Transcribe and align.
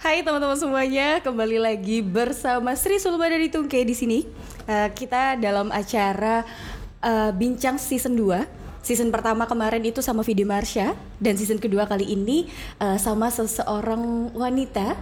Hai 0.00 0.24
teman-teman 0.24 0.56
semuanya, 0.56 1.20
kembali 1.20 1.60
lagi 1.60 2.00
bersama 2.00 2.72
Sri 2.72 2.96
Sulma 2.96 3.28
dari 3.28 3.52
Tungke 3.52 3.84
di 3.84 3.92
sini. 3.92 4.24
Uh, 4.64 4.88
kita 4.96 5.36
dalam 5.36 5.68
acara 5.68 6.40
uh, 7.04 7.28
Bincang 7.36 7.76
Season 7.76 8.16
2. 8.16 8.80
Season 8.80 9.12
pertama 9.12 9.44
kemarin 9.44 9.84
itu 9.84 10.00
sama 10.00 10.24
Vidi 10.24 10.40
Marsha 10.40 10.96
dan 11.20 11.36
season 11.36 11.60
kedua 11.60 11.84
kali 11.84 12.16
ini 12.16 12.48
uh, 12.80 12.96
sama 12.96 13.28
seseorang 13.28 14.32
wanita. 14.32 14.96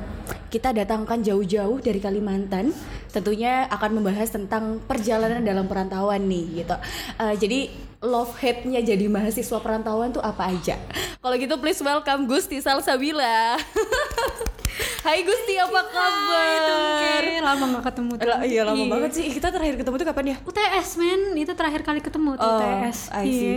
Kita 0.50 0.74
datangkan 0.74 1.22
jauh-jauh 1.22 1.78
dari 1.78 2.02
Kalimantan. 2.02 2.74
Tentunya 3.14 3.70
akan 3.70 4.02
membahas 4.02 4.34
tentang 4.34 4.82
perjalanan 4.82 5.46
dalam 5.46 5.70
perantauan 5.70 6.26
nih 6.26 6.66
gitu. 6.66 6.74
Uh, 7.22 7.38
jadi 7.38 7.70
love 8.02 8.34
hate-nya 8.42 8.82
jadi 8.82 9.06
mahasiswa 9.06 9.62
perantauan 9.62 10.10
tuh 10.10 10.26
apa 10.26 10.50
aja? 10.50 10.74
Kalau 11.22 11.38
gitu 11.38 11.54
please 11.62 11.78
welcome 11.86 12.26
Gusti 12.26 12.58
Salsabila. 12.58 13.54
Hai 15.02 15.24
Gusti, 15.24 15.54
apa 15.56 15.80
kabar? 15.88 17.22
Hai, 17.24 17.40
lama 17.40 17.64
gak 17.78 17.84
ketemu 17.92 18.12
tuh. 18.20 18.28
Iya 18.44 18.62
lama 18.66 18.84
iya. 18.84 18.90
banget 18.92 19.10
sih. 19.16 19.26
Kita 19.32 19.48
terakhir 19.48 19.74
ketemu 19.80 19.94
tuh 19.96 20.06
kapan 20.06 20.24
ya? 20.34 20.36
UTS 20.44 20.88
men, 21.00 21.20
itu 21.38 21.52
terakhir 21.56 21.80
kali 21.82 22.00
ketemu 22.04 22.36
tuh 22.36 22.44
oh, 22.44 22.60
UTS. 22.60 22.98
I 23.14 23.24
see. 23.24 23.46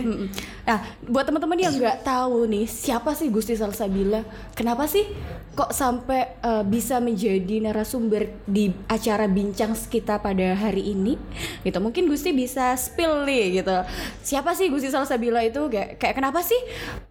Nah, 0.62 0.78
buat 1.06 1.24
teman-teman 1.28 1.58
yang 1.58 1.74
nggak 1.76 2.06
tahu 2.06 2.48
nih, 2.48 2.64
siapa 2.64 3.12
sih 3.12 3.28
Gusti 3.28 3.58
Salsabila? 3.58 4.24
Kenapa 4.56 4.88
sih 4.88 5.04
kok 5.52 5.76
sampai 5.76 6.40
uh, 6.40 6.64
bisa 6.64 6.96
menjadi 6.96 7.60
narasumber 7.60 8.32
di 8.48 8.72
acara 8.88 9.28
bincang 9.28 9.76
kita 9.76 10.22
pada 10.22 10.56
hari 10.56 10.94
ini? 10.94 11.20
Gitu. 11.66 11.76
Mungkin 11.78 12.08
Gusti 12.08 12.32
bisa 12.32 12.72
spill 12.78 13.28
nih 13.28 13.62
gitu. 13.62 13.76
Siapa 14.24 14.56
sih 14.56 14.72
Gusti 14.72 14.88
Salsabila 14.88 15.44
itu? 15.44 15.68
Kayak, 15.68 16.00
kayak 16.00 16.14
kenapa 16.16 16.40
sih 16.40 16.58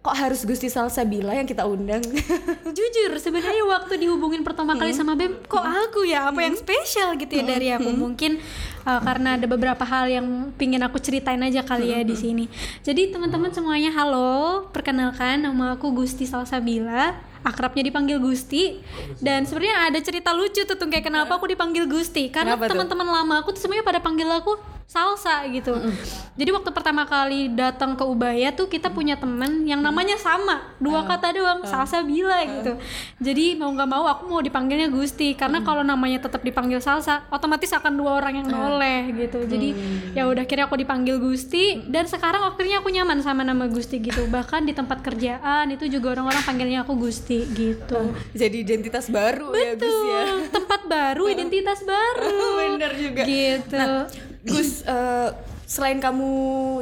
kok 0.02 0.16
harus 0.16 0.42
Gusti 0.42 0.66
Salsabila 0.66 1.36
yang 1.36 1.46
kita 1.46 1.62
undang? 1.68 2.02
Jujur, 2.76 3.12
sebenarnya 3.20 3.64
waktu 3.68 3.91
dihubungin 3.96 4.42
pertama 4.44 4.76
kali 4.76 4.92
sama 4.92 5.16
Bem? 5.16 5.36
Kok 5.44 5.64
aku 5.64 6.04
ya? 6.04 6.28
Apa 6.28 6.44
yang 6.44 6.56
spesial 6.56 7.16
gitu 7.16 7.32
ya 7.38 7.44
dari 7.44 7.68
aku? 7.72 7.90
Mungkin 7.92 8.40
uh, 8.84 9.00
karena 9.00 9.40
ada 9.40 9.46
beberapa 9.48 9.84
hal 9.84 10.10
yang 10.10 10.26
pingin 10.56 10.82
aku 10.82 10.98
ceritain 10.98 11.40
aja 11.40 11.62
kali 11.64 11.92
ya 11.92 12.00
di 12.02 12.16
sini. 12.16 12.44
Jadi 12.82 13.12
teman-teman 13.12 13.52
semuanya 13.52 13.90
halo. 13.94 14.68
Perkenalkan 14.70 15.44
nama 15.44 15.76
aku 15.76 15.92
Gusti 15.92 16.28
Salsabila. 16.28 17.14
Akrabnya 17.42 17.82
dipanggil 17.82 18.22
Gusti. 18.22 18.78
Dan 19.18 19.42
sebenarnya 19.48 19.90
ada 19.90 19.98
cerita 19.98 20.30
lucu 20.30 20.62
tuh, 20.62 20.78
tuh 20.78 20.86
kayak 20.86 21.10
kenapa 21.10 21.38
aku 21.38 21.50
dipanggil 21.50 21.90
Gusti? 21.90 22.30
Karena 22.30 22.54
teman-teman 22.54 23.08
lama 23.08 23.42
aku 23.42 23.50
tuh 23.54 23.66
semuanya 23.66 23.82
pada 23.82 23.98
panggil 23.98 24.30
aku 24.30 24.54
salsa 24.86 25.46
gitu. 25.48 25.72
Mm. 25.72 25.94
Jadi 26.36 26.50
waktu 26.52 26.70
pertama 26.72 27.02
kali 27.04 27.52
datang 27.52 27.96
ke 27.96 28.04
Ubaya 28.04 28.52
tuh 28.52 28.68
kita 28.68 28.88
punya 28.92 29.16
temen 29.16 29.64
yang 29.68 29.80
namanya 29.80 30.16
sama, 30.16 30.74
dua 30.80 31.02
uh, 31.02 31.06
kata 31.08 31.32
doang, 31.36 31.60
uh, 31.64 31.68
salsa 31.68 32.00
bila 32.04 32.40
uh, 32.40 32.44
gitu. 32.44 32.72
Jadi 33.20 33.56
mau 33.56 33.72
nggak 33.72 33.88
mau 33.88 34.04
aku 34.08 34.28
mau 34.28 34.40
dipanggilnya 34.40 34.88
Gusti 34.88 35.36
karena 35.36 35.60
kalau 35.60 35.84
namanya 35.84 36.24
tetap 36.24 36.40
dipanggil 36.40 36.80
salsa, 36.80 37.24
otomatis 37.28 37.72
akan 37.72 37.92
dua 37.96 38.20
orang 38.20 38.44
yang 38.44 38.48
noleh 38.48 39.12
uh, 39.12 39.16
gitu. 39.16 39.38
Jadi 39.44 39.68
uh, 39.76 40.16
ya 40.16 40.22
udah 40.28 40.44
kira 40.48 40.68
aku 40.68 40.76
dipanggil 40.80 41.20
Gusti 41.20 41.84
dan 41.88 42.08
sekarang 42.08 42.44
akhirnya 42.44 42.80
aku 42.80 42.88
nyaman 42.88 43.20
sama 43.20 43.44
nama 43.44 43.68
Gusti 43.68 44.00
gitu. 44.00 44.28
Bahkan 44.28 44.64
di 44.68 44.72
tempat 44.72 45.04
kerjaan 45.04 45.68
itu 45.72 45.88
juga 45.88 46.16
orang-orang 46.16 46.42
panggilnya 46.44 46.84
aku 46.84 46.96
Gusti 46.96 47.44
gitu. 47.52 47.96
Uh, 47.96 48.12
jadi 48.32 48.56
identitas 48.64 49.08
baru 49.12 49.52
Betul, 49.52 49.64
ya 49.64 49.72
Gus 49.76 49.98
ya. 50.04 50.22
Tempat 50.48 50.80
baru, 50.88 51.24
identitas 51.28 51.80
baru. 51.84 52.40
Bener 52.76 52.92
juga. 52.96 53.22
Gitu. 53.24 53.76
Nah, 53.76 54.08
Gus, 54.42 54.82
uh, 54.84 55.30
selain 55.70 56.02
kamu 56.02 56.30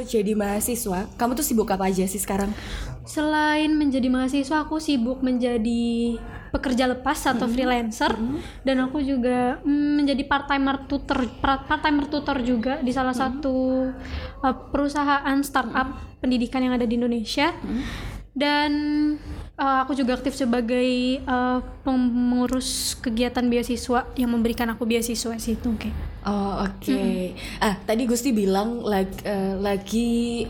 jadi 0.03 0.33
mahasiswa, 0.33 1.05
kamu 1.13 1.37
tuh 1.37 1.45
sibuk 1.45 1.69
apa 1.69 1.93
aja 1.93 2.05
sih 2.09 2.17
sekarang? 2.17 2.49
Selain 3.05 3.69
menjadi 3.69 4.09
mahasiswa, 4.09 4.65
aku 4.65 4.81
sibuk 4.81 5.21
menjadi 5.21 6.17
pekerja 6.51 6.89
lepas 6.89 7.15
atau 7.23 7.33
mm 7.33 7.39
-hmm. 7.47 7.53
freelancer 7.55 8.11
mm 8.11 8.27
-hmm. 8.27 8.39
dan 8.67 8.77
aku 8.83 8.99
juga 8.99 9.63
mm, 9.63 10.03
menjadi 10.03 10.23
part 10.27 10.51
timer 10.51 10.83
tutor 10.83 11.23
part 11.39 11.79
timer 11.79 12.11
tutor 12.11 12.43
juga 12.43 12.83
di 12.83 12.91
salah 12.91 13.15
mm 13.15 13.23
-hmm. 13.23 13.33
satu 13.39 13.55
uh, 14.43 14.55
perusahaan 14.69 15.37
startup 15.47 15.87
mm 15.87 15.95
-hmm. 15.95 16.19
pendidikan 16.19 16.61
yang 16.61 16.75
ada 16.75 16.83
di 16.83 16.99
Indonesia. 16.99 17.55
Mm 17.55 17.71
-hmm. 17.71 17.83
Dan 18.31 18.71
uh, 19.61 19.77
aku 19.85 19.93
juga 19.93 20.17
aktif 20.17 20.33
sebagai 20.33 21.21
uh, 21.29 21.61
pengurus 21.85 22.97
kegiatan 22.97 23.45
beasiswa 23.45 24.09
yang 24.17 24.33
memberikan 24.33 24.65
aku 24.73 24.89
beasiswa 24.89 25.37
situ 25.37 25.69
kayak. 25.77 25.93
Oh 26.25 26.65
oke. 26.65 26.81
Okay. 26.81 27.37
Mm. 27.37 27.61
Ah 27.61 27.75
tadi 27.85 28.09
Gusti 28.09 28.33
bilang 28.33 28.81
like, 28.81 29.13
uh, 29.23 29.61
lagi 29.61 30.49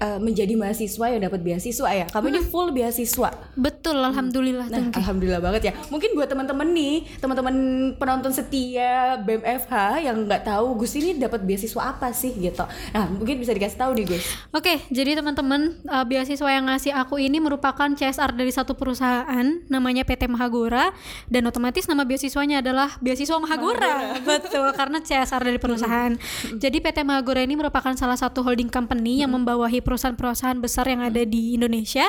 uh, 0.00 0.18
menjadi 0.18 0.54
mahasiswa 0.58 1.06
yang 1.10 1.22
dapat 1.26 1.40
beasiswa 1.44 1.88
ya. 1.92 2.06
Kamu 2.10 2.26
hmm. 2.26 2.32
ini 2.34 2.40
full 2.42 2.68
beasiswa. 2.74 3.30
Betul, 3.54 4.00
alhamdulillah. 4.00 4.66
Nah, 4.70 4.90
alhamdulillah 4.96 5.42
banget 5.42 5.62
ya. 5.70 5.72
Mungkin 5.92 6.16
buat 6.18 6.26
teman-teman 6.26 6.68
nih, 6.74 7.06
teman-teman 7.22 7.54
penonton 8.00 8.32
setia 8.34 9.20
BMFH 9.22 10.02
yang 10.02 10.26
nggak 10.26 10.48
tahu 10.48 10.80
Gus 10.80 10.96
ini 10.98 11.14
dapat 11.20 11.44
beasiswa 11.44 11.94
apa 11.94 12.10
sih 12.10 12.34
gitu. 12.34 12.64
Nah, 12.96 13.04
mungkin 13.06 13.38
bisa 13.38 13.54
dikasih 13.54 13.78
tahu 13.78 13.92
nih 13.94 14.06
Gus. 14.08 14.24
Oke, 14.50 14.82
jadi 14.90 15.20
teman-teman 15.20 15.78
uh, 15.86 16.04
beasiswa 16.08 16.48
yang 16.50 16.66
ngasih 16.66 16.96
aku 16.96 17.20
ini 17.20 17.38
merupakan 17.38 17.86
CSR 17.92 18.34
dari 18.34 18.50
satu 18.50 18.74
perusahaan 18.74 19.46
namanya 19.70 20.02
PT 20.02 20.26
Mahagora 20.26 20.90
dan 21.28 21.46
otomatis 21.46 21.86
nama 21.86 22.02
beasiswanya 22.02 22.64
adalah 22.64 22.96
beasiswa 22.98 23.36
Mahagora. 23.36 23.92
Mahagora. 24.16 24.26
Betul, 24.34 24.68
karena 24.72 24.98
CSR 25.04 25.42
dari 25.44 25.58
perusahaan. 25.60 26.12
jadi 26.56 26.78
PT 26.80 27.04
Mahagora 27.04 27.44
ini 27.44 27.54
merupakan 27.54 27.92
salah 27.94 28.16
satu 28.16 28.40
holding 28.40 28.72
company 28.72 29.20
yang 29.20 29.30
membawahi 29.30 29.83
perusahaan-perusahaan 29.84 30.58
besar 30.58 30.88
yang 30.88 31.04
ada 31.04 31.22
di 31.22 31.54
Indonesia. 31.54 32.08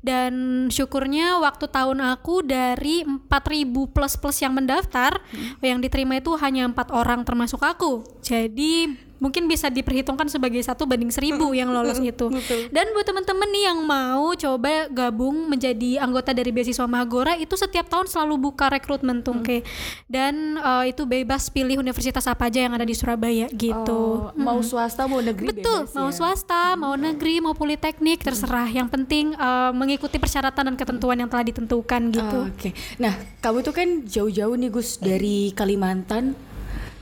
Dan 0.00 0.66
syukurnya 0.70 1.42
waktu 1.42 1.66
tahun 1.66 2.00
aku 2.14 2.46
dari 2.46 3.02
4000 3.02 3.92
plus 3.92 4.14
plus 4.14 4.38
yang 4.40 4.54
mendaftar 4.54 5.18
yang 5.60 5.82
diterima 5.82 6.22
itu 6.22 6.38
hanya 6.38 6.70
empat 6.70 6.94
orang 6.94 7.26
termasuk 7.26 7.60
aku. 7.66 8.06
Jadi 8.22 9.06
mungkin 9.18 9.48
bisa 9.48 9.72
diperhitungkan 9.72 10.28
sebagai 10.28 10.60
satu 10.60 10.84
banding 10.84 11.10
seribu 11.10 11.52
yang 11.56 11.72
lolos 11.72 11.98
itu. 12.00 12.28
Dan 12.72 12.92
buat 12.92 13.06
teman-teman 13.06 13.48
nih 13.50 13.64
yang 13.72 13.78
mau 13.84 14.32
coba 14.36 14.88
gabung 14.92 15.48
menjadi 15.48 16.02
anggota 16.02 16.36
dari 16.36 16.52
beasiswa 16.52 16.84
Mahagora 16.84 17.34
itu 17.40 17.54
setiap 17.56 17.88
tahun 17.88 18.06
selalu 18.06 18.50
buka 18.50 18.68
rekrutmen 18.68 19.24
tuh, 19.24 19.40
hmm. 19.40 19.62
Dan 20.06 20.60
uh, 20.60 20.84
itu 20.84 21.02
bebas 21.08 21.48
pilih 21.48 21.80
universitas 21.80 22.24
apa 22.28 22.48
aja 22.48 22.62
yang 22.62 22.74
ada 22.76 22.84
di 22.84 22.94
Surabaya 22.94 23.48
gitu. 23.52 24.30
Oh, 24.30 24.32
hmm. 24.32 24.42
Mau 24.42 24.60
swasta 24.60 25.08
mau 25.08 25.20
negeri 25.22 25.56
Betul, 25.56 25.86
bebas 25.86 25.94
mau 25.96 26.08
ya? 26.10 26.14
swasta, 26.14 26.62
mau 26.76 26.94
negeri, 26.94 27.40
mau 27.40 27.54
politeknik 27.56 28.22
terserah. 28.22 28.68
Yang 28.68 28.88
penting 28.92 29.32
uh, 29.36 29.72
mengikuti 29.72 30.20
persyaratan 30.20 30.72
dan 30.72 30.76
ketentuan 30.76 31.16
yang 31.20 31.30
telah 31.30 31.44
ditentukan 31.46 32.02
gitu. 32.12 32.38
Oh, 32.42 32.50
Oke. 32.50 32.70
Okay. 32.70 32.72
Nah, 33.00 33.14
kamu 33.40 33.62
itu 33.62 33.72
kan 33.72 33.88
jauh-jauh 34.04 34.54
nih 34.56 34.70
Gus 34.70 34.98
dari 34.98 35.50
Kalimantan 35.54 36.55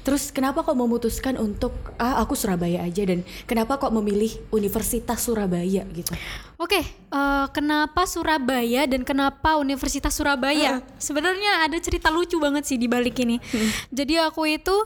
Terus 0.04 0.28
kenapa 0.28 0.60
kok 0.60 0.76
memutuskan 0.76 1.40
untuk 1.40 1.72
ah 1.96 2.20
aku 2.20 2.36
Surabaya 2.36 2.84
aja 2.84 3.08
dan 3.08 3.24
kenapa 3.48 3.80
kok 3.80 3.88
memilih 3.88 4.36
Universitas 4.52 5.24
Surabaya 5.24 5.80
gitu? 5.96 6.12
Oke, 6.60 6.76
okay, 6.76 6.84
uh, 7.08 7.16
eh, 7.16 7.46
kenapa 7.56 8.04
Surabaya 8.04 8.84
dan 8.84 9.00
kenapa 9.02 9.56
Universitas 9.56 10.12
Surabaya? 10.12 10.84
Uh. 10.84 11.00
Sebenarnya 11.00 11.64
ada 11.64 11.80
cerita 11.80 12.12
lucu 12.12 12.36
banget 12.36 12.68
sih 12.68 12.76
di 12.76 12.84
balik 12.84 13.16
ini. 13.24 13.40
Hmm. 13.40 13.70
Jadi 13.88 14.20
aku 14.20 14.44
itu 14.44 14.76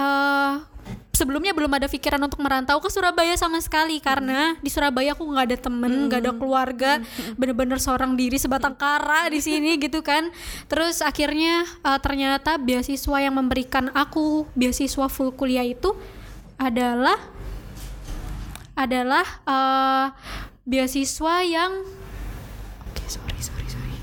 uh, 0.00 0.71
sebelumnya 1.22 1.54
belum 1.54 1.70
ada 1.70 1.86
pikiran 1.86 2.18
untuk 2.26 2.42
merantau 2.42 2.82
ke 2.82 2.90
Surabaya 2.90 3.38
sama 3.38 3.62
sekali 3.62 4.02
karena 4.02 4.58
di 4.58 4.66
Surabaya 4.66 5.14
aku 5.14 5.22
nggak 5.22 5.46
ada 5.46 5.58
temen 5.70 6.10
nggak 6.10 6.20
ada 6.26 6.32
keluarga 6.34 6.98
bener-bener 7.38 7.78
seorang 7.78 8.18
diri 8.18 8.34
sebatang 8.42 8.74
kara 8.74 9.30
di 9.30 9.38
sini 9.38 9.78
gitu 9.84 10.02
kan. 10.02 10.34
Terus 10.66 10.98
akhirnya 10.98 11.62
uh, 11.86 12.02
ternyata 12.02 12.58
beasiswa 12.58 13.22
yang 13.22 13.38
memberikan 13.38 13.94
aku 13.94 14.50
beasiswa 14.58 15.06
full 15.06 15.30
kuliah 15.30 15.62
itu 15.62 15.94
adalah 16.58 17.22
adalah 18.74 19.26
uh, 19.46 20.06
beasiswa 20.66 21.46
yang 21.46 21.86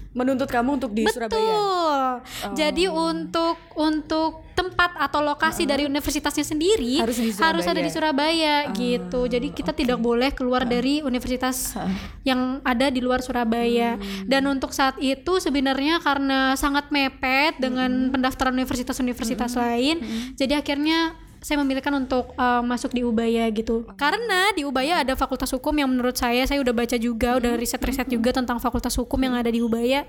menuntut 0.09 0.49
kamu 0.49 0.81
untuk 0.81 0.91
di 0.91 1.05
Betul. 1.05 1.13
Surabaya. 1.21 1.53
Oh. 1.53 2.13
Jadi 2.57 2.89
untuk 2.89 3.61
untuk 3.77 4.49
tempat 4.57 4.91
atau 4.97 5.21
lokasi 5.23 5.63
uh, 5.63 5.69
dari 5.69 5.87
universitasnya 5.87 6.43
sendiri 6.43 6.99
harus, 6.99 7.15
harus 7.39 7.65
ada 7.69 7.79
di 7.79 7.87
Surabaya 7.93 8.67
uh, 8.67 8.75
gitu. 8.75 9.29
Jadi 9.29 9.53
kita 9.53 9.71
okay. 9.71 9.85
tidak 9.85 10.01
boleh 10.01 10.33
keluar 10.33 10.65
uh, 10.65 10.67
dari 10.67 11.05
universitas 11.05 11.77
uh, 11.77 11.87
yang 12.25 12.57
ada 12.65 12.89
di 12.89 12.99
luar 12.99 13.21
Surabaya. 13.21 13.95
Hmm. 13.95 14.25
Dan 14.25 14.49
untuk 14.49 14.73
saat 14.73 14.97
itu 14.97 15.37
sebenarnya 15.37 16.01
karena 16.01 16.57
sangat 16.57 16.89
mepet 16.89 17.61
dengan 17.61 18.09
hmm. 18.09 18.11
pendaftaran 18.11 18.57
universitas-universitas 18.57 19.53
hmm. 19.53 19.61
lain, 19.61 19.95
hmm. 20.01 20.21
jadi 20.35 20.59
akhirnya 20.59 21.28
saya 21.39 21.55
memilihkan 21.63 21.95
untuk 21.95 22.35
uh, 22.35 22.59
masuk 22.59 22.91
di 22.91 23.01
Ubaya 23.03 23.47
gitu. 23.49 23.87
Karena 23.95 24.51
di 24.51 24.67
Ubaya 24.67 25.01
ada 25.03 25.15
fakultas 25.15 25.47
hukum 25.55 25.71
yang 25.71 25.87
menurut 25.87 26.15
saya 26.15 26.43
saya 26.43 26.59
udah 26.59 26.75
baca 26.75 26.95
juga, 26.99 27.39
udah 27.39 27.55
riset-riset 27.55 28.11
juga 28.11 28.35
tentang 28.35 28.59
fakultas 28.59 28.91
hukum 28.99 29.15
yang 29.19 29.35
ada 29.35 29.47
di 29.47 29.63
Ubaya. 29.63 30.03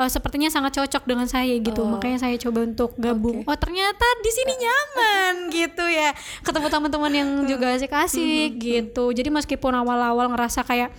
Uh, 0.00 0.08
sepertinya 0.08 0.48
sangat 0.48 0.80
cocok 0.80 1.04
dengan 1.04 1.28
saya 1.28 1.52
gitu. 1.60 1.84
Makanya 1.84 2.24
saya 2.24 2.36
coba 2.40 2.64
untuk 2.64 2.96
gabung. 2.96 3.44
Oh, 3.44 3.56
ternyata 3.56 4.06
di 4.24 4.30
sini 4.32 4.52
nyaman 4.56 5.34
gitu 5.60 5.84
ya. 5.84 6.16
Ketemu 6.40 6.66
teman-teman 6.72 7.12
yang 7.12 7.28
juga 7.44 7.76
asik-asik 7.76 8.56
gitu. 8.56 9.12
Jadi 9.12 9.28
meskipun 9.28 9.72
awal-awal 9.76 10.32
ngerasa 10.32 10.64
kayak 10.64 10.92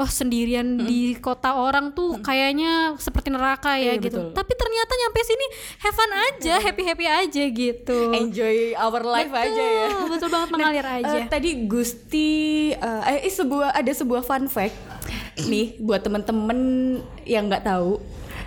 oh 0.00 0.08
sendirian 0.08 0.80
di 0.80 1.16
kota 1.16 1.56
orang 1.56 1.92
tuh 1.92 2.20
kayaknya 2.20 2.96
seperti 2.96 3.28
neraka 3.28 3.76
ya 3.76 3.96
Iya, 3.96 4.02
gitu. 4.02 4.18
betul. 4.18 4.34
Tapi 4.34 4.52
ternyata 4.56 4.92
nyampe 4.96 5.20
sini 5.22 5.46
have 5.84 5.94
fun 5.96 6.12
aja, 6.12 6.54
happy-happy 6.60 7.06
aja 7.06 7.44
gitu. 7.46 7.98
enjoy 8.12 8.72
our 8.76 9.02
life 9.04 9.25
aja 9.28 9.62
ya 9.64 9.88
Betul, 9.88 10.08
betul 10.12 10.28
banget 10.28 10.48
mengalir 10.50 10.84
Eh, 10.84 10.96
aja. 11.00 11.18
tadi 11.26 11.50
Gusti 11.64 12.30
eh, 12.70 13.02
eh 13.18 13.32
sebuah 13.32 13.72
ada 13.72 13.92
sebuah 13.92 14.20
fun 14.20 14.46
fact 14.46 14.76
nih 15.42 15.78
buat 15.78 16.00
temen-temen 16.00 16.58
yang 17.22 17.46
nggak 17.46 17.62
tahu 17.62 18.00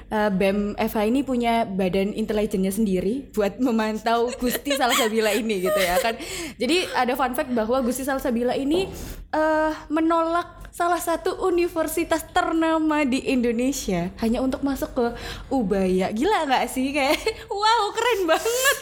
eh, 0.08 0.30
BEM 0.30 0.60
FH 0.76 0.98
ini 1.06 1.22
punya 1.22 1.64
badan 1.64 2.12
intelijennya 2.12 2.70
sendiri 2.70 3.30
buat 3.30 3.58
memantau 3.58 4.28
Gusti 4.36 4.74
Salsabila 4.74 5.32
ini 5.32 5.62
gitu 5.62 5.78
ya 5.78 5.98
kan. 5.98 6.18
Jadi 6.56 6.90
ada 6.92 7.14
fun 7.14 7.32
fact 7.32 7.50
bahwa 7.50 7.80
Gusti 7.80 8.02
Salsabila 8.02 8.54
ini 8.54 8.90
eh, 9.30 9.72
menolak 9.88 10.59
salah 10.80 11.04
satu 11.04 11.44
universitas 11.44 12.24
ternama 12.32 13.04
di 13.04 13.20
Indonesia 13.28 14.16
hanya 14.24 14.40
untuk 14.40 14.64
masuk 14.64 14.96
ke 14.96 15.06
Ubaya. 15.52 16.08
Gila 16.16 16.48
nggak 16.48 16.72
sih 16.72 16.96
kayak 16.96 17.20
wow 17.52 17.92
keren 17.92 18.24
banget. 18.24 18.78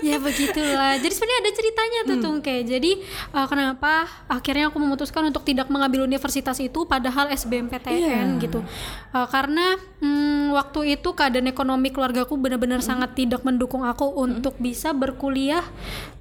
ya 0.14 0.22
begitulah. 0.22 0.94
Jadi 1.02 1.10
sebenarnya 1.10 1.40
ada 1.42 1.50
ceritanya 1.50 2.00
tuh 2.06 2.16
tuh 2.22 2.34
kayak. 2.38 2.70
Jadi 2.70 3.02
uh, 3.34 3.50
kenapa 3.50 4.06
akhirnya 4.30 4.70
aku 4.70 4.78
memutuskan 4.78 5.26
untuk 5.26 5.42
tidak 5.42 5.66
mengambil 5.74 6.06
universitas 6.06 6.54
itu 6.62 6.86
padahal 6.86 7.34
SBMPTN 7.34 8.38
Iya. 8.38 8.42
gitu. 8.46 8.62
Uh, 9.10 9.26
karena 9.26 9.74
hmm, 9.98 10.54
waktu 10.54 10.94
itu 10.94 11.10
keadaan 11.18 11.50
ekonomi 11.50 11.90
keluargaku 11.90 12.38
benar-benar 12.38 12.78
sangat 12.78 13.18
tidak 13.18 13.42
mendukung 13.42 13.82
aku 13.82 14.06
untuk 14.06 14.54
bisa 14.62 14.94
berkuliah 14.94 15.66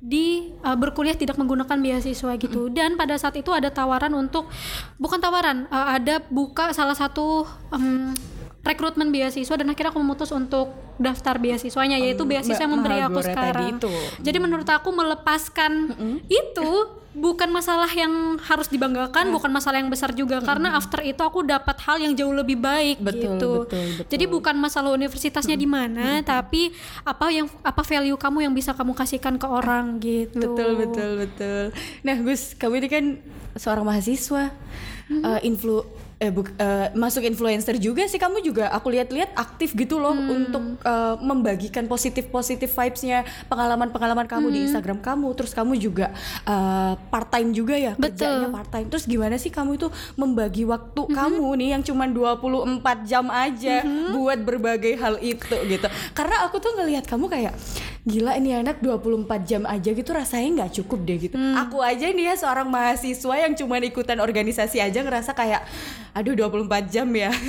di 0.01 0.57
uh, 0.65 0.73
berkuliah 0.73 1.13
tidak 1.13 1.37
menggunakan 1.37 1.77
beasiswa 1.77 2.33
gitu. 2.41 2.73
Dan 2.73 2.97
pada 2.97 3.13
saat 3.21 3.37
itu 3.37 3.53
ada 3.53 3.69
tawaran 3.69 4.17
untuk 4.17 4.49
bukan 4.97 5.18
tawaran, 5.19 5.67
uh, 5.69 5.95
ada 5.95 6.23
buka 6.27 6.71
salah 6.73 6.95
satu 6.95 7.47
em, 7.71 8.15
rekrutmen 8.63 9.11
beasiswa 9.13 9.55
dan 9.55 9.71
akhirnya 9.71 9.91
aku 9.95 10.01
memutus 10.03 10.29
untuk 10.35 10.71
daftar 10.99 11.39
beasiswanya 11.39 11.95
yaitu 11.95 12.27
beasiswa 12.27 12.59
yang 12.59 12.75
memberi 12.75 12.99
aku 12.99 13.23
sekarang. 13.23 13.79
itu. 13.79 13.91
Jadi 14.19 14.37
menurut 14.37 14.67
aku 14.67 14.91
melepaskan 14.91 15.95
itu 16.27 16.69
bukan 17.09 17.49
masalah 17.49 17.89
yang 17.89 18.37
harus 18.37 18.69
dibanggakan, 18.69 19.33
bukan 19.33 19.49
masalah 19.49 19.81
yang 19.81 19.89
besar 19.89 20.13
juga 20.13 20.43
karena 20.45 20.77
after 20.77 21.01
itu 21.01 21.17
aku 21.23 21.41
dapat 21.41 21.75
hal 21.81 21.97
yang 21.97 22.13
jauh 22.13 22.35
lebih 22.35 22.59
baik 22.61 23.01
Betul, 23.01 23.39
gitu. 23.39 23.51
betul, 23.65 23.85
betul. 23.97 24.11
Jadi 24.11 24.25
bukan 24.29 24.55
masalah 24.59 24.93
universitasnya 24.93 25.57
di 25.57 25.65
mana, 25.65 26.21
tapi 26.21 26.69
apa 27.01 27.33
yang 27.33 27.49
apa 27.65 27.81
value 27.81 28.19
kamu 28.19 28.45
yang 28.45 28.53
bisa 28.53 28.77
kamu 28.77 28.93
kasihkan 28.93 29.41
ke 29.41 29.47
orang 29.49 29.97
gitu. 30.03 30.37
Betul 30.37 30.77
betul 30.77 31.09
betul. 31.25 31.63
Nah 32.05 32.15
Gus, 32.21 32.53
kamu 32.53 32.85
ini 32.85 32.87
kan 32.91 33.05
seorang 33.57 33.87
mahasiswa, 33.87 34.53
eh, 35.09 35.39
influ 35.43 35.81
eh, 36.19 36.29
buk- 36.29 36.51
eh, 36.59 36.91
masuk 36.93 37.23
influencer 37.23 37.79
juga 37.79 38.03
sih 38.05 38.19
kamu 38.19 38.43
juga 38.43 38.67
aku 38.75 38.91
lihat-lihat 38.91 39.33
aktif 39.39 39.71
gitu 39.71 39.97
loh 39.97 40.11
untuk 40.11 40.77
eh, 40.83 41.15
membagikan 41.23 41.87
positif 41.87 42.27
positif 42.27 42.75
vibesnya 42.75 43.23
pengalaman 43.47 43.89
pengalaman 43.89 44.27
kamu 44.27 44.51
di 44.51 44.59
Instagram 44.67 44.99
kamu. 44.99 45.31
Terus 45.33 45.55
kamu 45.55 45.79
juga 45.79 46.11
eh, 46.43 46.93
part 47.07 47.31
time 47.31 47.55
juga 47.55 47.79
ya 47.79 47.95
Betul. 47.95 48.19
kerjanya 48.19 48.47
part 48.51 48.69
time. 48.69 48.87
Terus 48.91 49.07
gimana 49.07 49.35
sih 49.39 49.49
kamu 49.49 49.79
itu 49.79 49.87
membagi 50.19 50.67
waktu 50.67 51.01
kamu 51.07 51.47
nih 51.55 51.69
yang 51.79 51.83
cuma 51.87 52.05
24 52.05 53.07
jam 53.07 53.25
aja 53.31 53.81
buat 54.11 54.39
berbagai 54.43 54.99
hal 54.99 55.15
itu 55.23 55.55
gitu. 55.71 55.87
Karena 56.11 56.43
aku 56.45 56.59
tuh 56.59 56.75
ngelihat 56.75 57.07
kamu 57.07 57.31
kayak 57.31 57.55
gila 58.09 58.33
ini 58.41 58.57
anak 58.57 58.81
24 58.81 59.29
jam 59.45 59.63
aja 59.69 59.89
gitu 59.93 60.09
rasanya 60.09 60.65
nggak 60.65 60.81
cukup 60.81 60.99
deh 61.05 61.17
gitu. 61.21 61.35
Aku 61.37 61.85
aja 61.85 62.09
nih 62.09 62.33
ya 62.33 62.35
seorang 62.35 62.67
mahasiswa 62.67 63.35
yang 63.37 63.53
cuma 63.53 63.77
ikutan 63.79 64.17
organisasi 64.17 64.81
aja 64.81 64.99
ngerasa 65.05 65.37
kayak 65.37 65.61
aduh 66.13 66.33
24 66.33 66.93
jam 66.93 67.07
ya. 67.13 67.31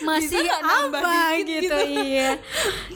masih 0.00 0.46
apa 0.48 1.38
dikit 1.40 1.70
gitu, 1.70 1.76
iya. 2.02 2.40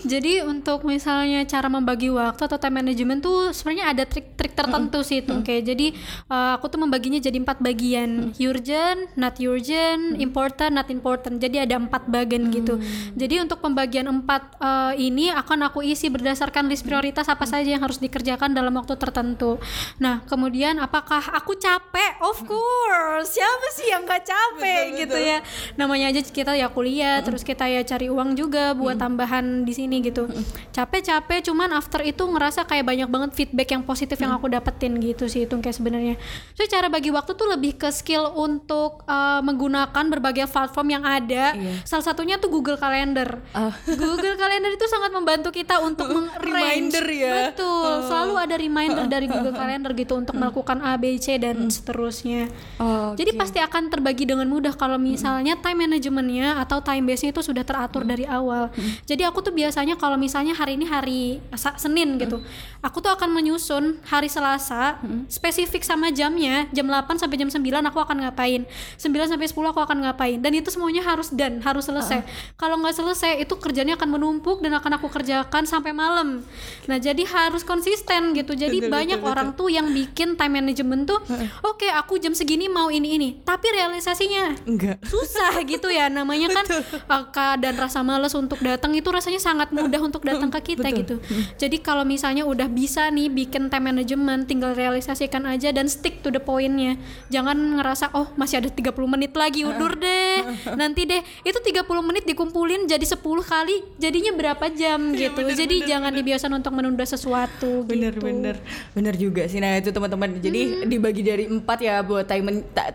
Jadi 0.05 0.43
untuk 0.45 0.85
misalnya 0.85 1.45
cara 1.47 1.69
membagi 1.71 2.11
waktu 2.11 2.43
atau 2.45 2.59
time 2.59 2.83
management 2.83 3.21
tuh 3.25 3.53
sebenarnya 3.55 3.87
ada 3.95 4.05
trik-trik 4.05 4.53
tertentu 4.53 5.01
sih 5.07 5.23
tuh 5.25 5.41
kayak 5.45 5.63
jadi 5.65 5.87
uh, 6.29 6.59
aku 6.59 6.69
tuh 6.73 6.81
membaginya 6.83 7.21
jadi 7.21 7.39
empat 7.41 7.61
bagian. 7.61 8.35
Urgent 8.37 9.15
not 9.17 9.39
urgent 9.41 10.19
important 10.19 10.73
not 10.75 10.89
important. 10.91 11.39
Jadi 11.41 11.63
ada 11.63 11.79
empat 11.79 12.09
bagian 12.09 12.51
gitu. 12.51 12.81
Jadi 13.15 13.41
untuk 13.41 13.63
pembagian 13.63 14.09
empat 14.11 14.59
uh, 14.61 14.93
ini 14.97 15.31
akan 15.33 15.71
aku 15.71 15.85
isi 15.85 16.11
berdasarkan 16.11 16.69
list 16.69 16.85
prioritas 16.85 17.29
apa 17.31 17.45
saja 17.49 17.69
yang 17.69 17.83
harus 17.85 18.01
dikerjakan 18.01 18.53
dalam 18.53 18.75
waktu 18.77 18.97
tertentu. 18.99 19.61
Nah 20.01 20.25
kemudian 20.29 20.81
apakah 20.81 21.23
aku 21.33 21.57
capek? 21.57 22.21
Of 22.21 22.45
course. 22.45 23.35
Siapa 23.35 23.67
sih 23.75 23.89
yang 23.91 24.04
gak 24.05 24.23
capek 24.29 24.85
gitu 25.05 25.19
ya. 25.19 25.39
Namanya 25.75 26.13
aja 26.15 26.21
kita 26.23 26.53
ya 26.55 26.69
kuliah 26.71 27.21
terus 27.25 27.43
kita 27.43 27.65
ya 27.67 27.83
cari 27.83 28.07
uang 28.13 28.37
juga 28.39 28.77
buat 28.77 29.01
tambahan 29.01 29.65
di 29.65 29.73
sini 29.75 30.05
gitu. 30.05 30.29
Capek-capek 30.71 31.51
cuman 31.51 31.75
after 31.75 32.05
itu 32.05 32.23
ngerasa 32.25 32.69
kayak 32.69 32.85
banyak 32.85 33.09
banget 33.09 33.31
feedback 33.35 33.69
yang 33.75 33.83
positif 33.83 34.17
yang 34.21 34.33
aku 34.37 34.47
dapetin 34.53 34.97
gitu 35.01 35.27
sih 35.27 35.49
itu 35.49 35.55
kayak 35.59 35.77
sebenarnya. 35.77 36.15
So 36.55 36.65
cara 36.69 36.87
bagi 36.93 37.11
waktu 37.11 37.33
tuh 37.35 37.49
lebih 37.51 37.81
ke 37.81 37.89
skill 37.91 38.31
untuk 38.37 39.03
uh, 39.09 39.41
menggunakan 39.43 40.05
berbagai 40.13 40.47
platform 40.49 40.89
yang 41.01 41.05
ada. 41.05 41.47
Iya. 41.55 41.87
salah 41.87 42.05
satunya 42.05 42.37
tuh 42.39 42.51
Google 42.51 42.79
Calendar. 42.79 43.41
Ah. 43.55 43.75
Google 43.87 44.37
Calendar 44.37 44.71
itu 44.71 44.87
sangat 44.91 45.11
membantu 45.11 45.51
kita 45.51 45.81
untuk 45.81 46.11
meng-arrange. 46.15 46.95
Reminder 46.95 47.07
ya. 47.11 47.33
betul 47.51 48.05
selalu 48.07 48.35
ada 48.39 48.55
reminder 48.59 49.05
dari 49.09 49.27
Google 49.27 49.55
Calendar 49.61 49.93
gitu 49.95 50.15
untuk 50.19 50.35
melakukan 50.37 50.79
A 50.83 50.95
B 50.99 51.17
C 51.19 51.39
dan 51.39 51.69
seterusnya. 51.71 52.51
Oh, 52.79 53.15
jadi 53.15 53.35
pasti 53.35 53.59
akan 53.63 53.91
terbagi 53.95 54.27
dengan 54.27 54.51
mudah. 54.51 54.75
Kalau 54.75 54.99
misalnya 54.99 55.55
time 55.63 55.87
managementnya 55.87 56.59
atau 56.59 56.83
time 56.83 57.07
base-nya 57.07 57.31
itu 57.31 57.47
sudah 57.47 57.63
teratur 57.63 58.03
dari 58.03 58.27
awal. 58.27 58.75
Jadi 59.07 59.23
aku 59.23 59.39
tuh 59.39 59.55
biasanya 59.55 59.95
kalau 59.95 60.19
misalnya 60.19 60.51
hari 60.59 60.75
ini 60.75 60.87
hari 60.91 61.39
Senin 61.79 62.19
gitu, 62.19 62.43
aku 62.83 62.99
tuh 62.99 63.15
akan 63.15 63.31
menyusun 63.31 64.03
hari 64.11 64.27
Selasa 64.27 64.99
spesifik 65.31 65.87
sama 65.87 66.11
jamnya, 66.11 66.67
jam 66.75 66.91
8 66.91 67.23
sampai 67.23 67.37
jam 67.39 67.47
9 67.47 67.63
aku 67.87 67.99
akan 68.03 68.27
ngapain, 68.27 68.67
9 68.99 69.31
sampai 69.31 69.47
10 69.47 69.71
aku 69.71 69.81
akan 69.81 69.99
ngapain, 70.11 70.43
dan 70.43 70.51
itu 70.51 70.75
semuanya 70.75 71.07
harus 71.07 71.31
done, 71.31 71.63
harus 71.63 71.87
selesai. 71.87 72.27
Kalau 72.59 72.81
nggak 72.83 72.97
selesai 72.99 73.47
itu 73.47 73.55
kerjanya 73.61 73.95
akan 73.95 74.19
menumpuk 74.19 74.59
dan 74.65 74.75
akan 74.75 74.99
aku 74.99 75.07
kerjakan 75.13 75.69
sampai 75.69 75.95
malam. 75.95 76.43
Nah 76.91 76.99
jadi 76.99 77.23
harus 77.23 77.63
konsisten 77.63 78.35
gitu. 78.35 78.57
Jadi 78.57 78.83
Betul, 78.83 78.91
banyak 78.91 79.21
betul, 79.21 79.31
orang 79.31 79.49
tuh 79.55 79.69
yang 79.71 79.87
bikin 79.93 80.35
time 80.35 80.59
management 80.59 81.07
tuh, 81.07 81.21
oke 81.63 81.87
aku 81.95 82.19
jam 82.19 82.33
segini 82.35 82.67
mau 82.67 82.89
ini 82.89 83.15
ini, 83.15 83.29
tapi 83.45 83.69
realisasinya 83.85 84.57
enggak. 84.65 84.97
susah 85.05 85.61
gitu 85.69 85.93
ya 85.93 86.09
namanya 86.09 86.49
kan 86.49 86.65
uh, 87.05 87.25
keadaan 87.29 87.77
rasa 87.77 88.01
males 88.01 88.33
untuk 88.33 88.57
datang 88.65 88.97
itu 88.97 89.05
rasanya 89.13 89.37
sangat 89.37 89.69
mudah 89.77 90.01
untuk 90.01 90.25
datang 90.25 90.49
ke 90.49 90.75
kita 90.75 90.89
Betul. 90.89 90.99
gitu. 91.05 91.15
Jadi 91.61 91.77
kalau 91.85 92.03
misalnya 92.03 92.49
udah 92.49 92.65
bisa 92.65 93.13
nih 93.13 93.29
bikin 93.29 93.69
time 93.69 93.93
management 93.93 94.49
tinggal 94.49 94.73
realisasikan 94.73 95.45
aja 95.45 95.69
dan 95.69 95.85
stick 95.85 96.25
to 96.25 96.33
the 96.33 96.41
pointnya. 96.41 96.97
Jangan 97.29 97.55
ngerasa 97.77 98.17
oh 98.17 98.33
masih 98.35 98.65
ada 98.65 98.73
30 98.73 98.89
menit 99.05 99.37
lagi 99.37 99.69
undur 99.69 99.93
deh. 100.05 100.41
Nanti 100.73 101.05
deh. 101.05 101.21
Itu 101.45 101.61
30 101.61 101.85
menit 102.01 102.25
dikumpulin 102.25 102.89
jadi 102.89 103.05
10 103.05 103.21
kali 103.21 103.77
jadinya 104.01 104.33
berapa 104.33 104.65
jam 104.73 105.13
gitu. 105.13 105.45
jadi 105.53 105.85
jangan 105.85 106.17
dibiasakan 106.17 106.65
untuk 106.65 106.73
menunda 106.73 107.05
sesuatu 107.05 107.85
bener 107.85 108.17
gitu. 108.17 108.25
bener 108.25 108.57
bener 108.97 109.15
juga 109.15 109.45
sih. 109.45 109.61
Nah 109.61 109.77
itu 109.77 109.93
teman-teman. 109.93 110.41
Jadi 110.41 110.89
dibagi 110.89 111.21
dari 111.21 111.45
empat 111.45 111.79
ya 111.85 112.01
buat 112.01 112.25
time 112.25 112.45
man- 112.45 112.65
ta- 112.73 112.95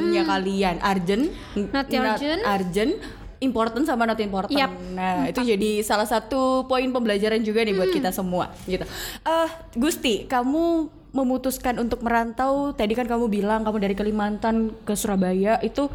time 0.00 0.08
managementnya 0.08 0.24
kalian. 0.24 0.76
Urgent 0.80 1.24
Not 1.70 1.86
urgent. 1.92 2.40
urgent 2.48 2.92
important 3.40 3.84
sama 3.88 4.04
not 4.04 4.20
important. 4.20 4.56
Yap. 4.56 4.72
nah 4.92 5.24
itu 5.28 5.40
jadi 5.40 5.80
salah 5.80 6.04
satu 6.04 6.68
poin 6.68 6.84
pembelajaran 6.88 7.40
juga 7.40 7.64
nih 7.64 7.72
buat 7.76 7.90
kita 7.92 8.12
semua 8.12 8.52
gitu. 8.68 8.84
Eh 9.24 9.50
Gusti 9.76 10.28
kamu 10.28 10.92
memutuskan 11.10 11.74
untuk 11.82 12.06
merantau 12.06 12.70
tadi 12.70 12.94
kan 12.94 13.08
kamu 13.08 13.26
bilang 13.26 13.66
kamu 13.66 13.76
dari 13.82 13.94
Kalimantan 13.98 14.70
ke 14.86 14.94
Surabaya 14.94 15.58
itu 15.64 15.90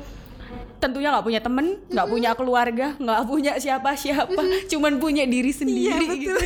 tentunya 0.75 1.09
nggak 1.09 1.25
punya 1.25 1.41
temen, 1.41 1.79
nggak 1.87 2.07
punya 2.11 2.29
keluarga, 2.35 2.93
nggak 2.99 3.21
punya 3.25 3.53
siapa-siapa, 3.57 4.69
cuman 4.71 4.99
punya 4.99 5.23
diri 5.25 5.49
sendiri 5.49 6.07
gitu. 6.19 6.35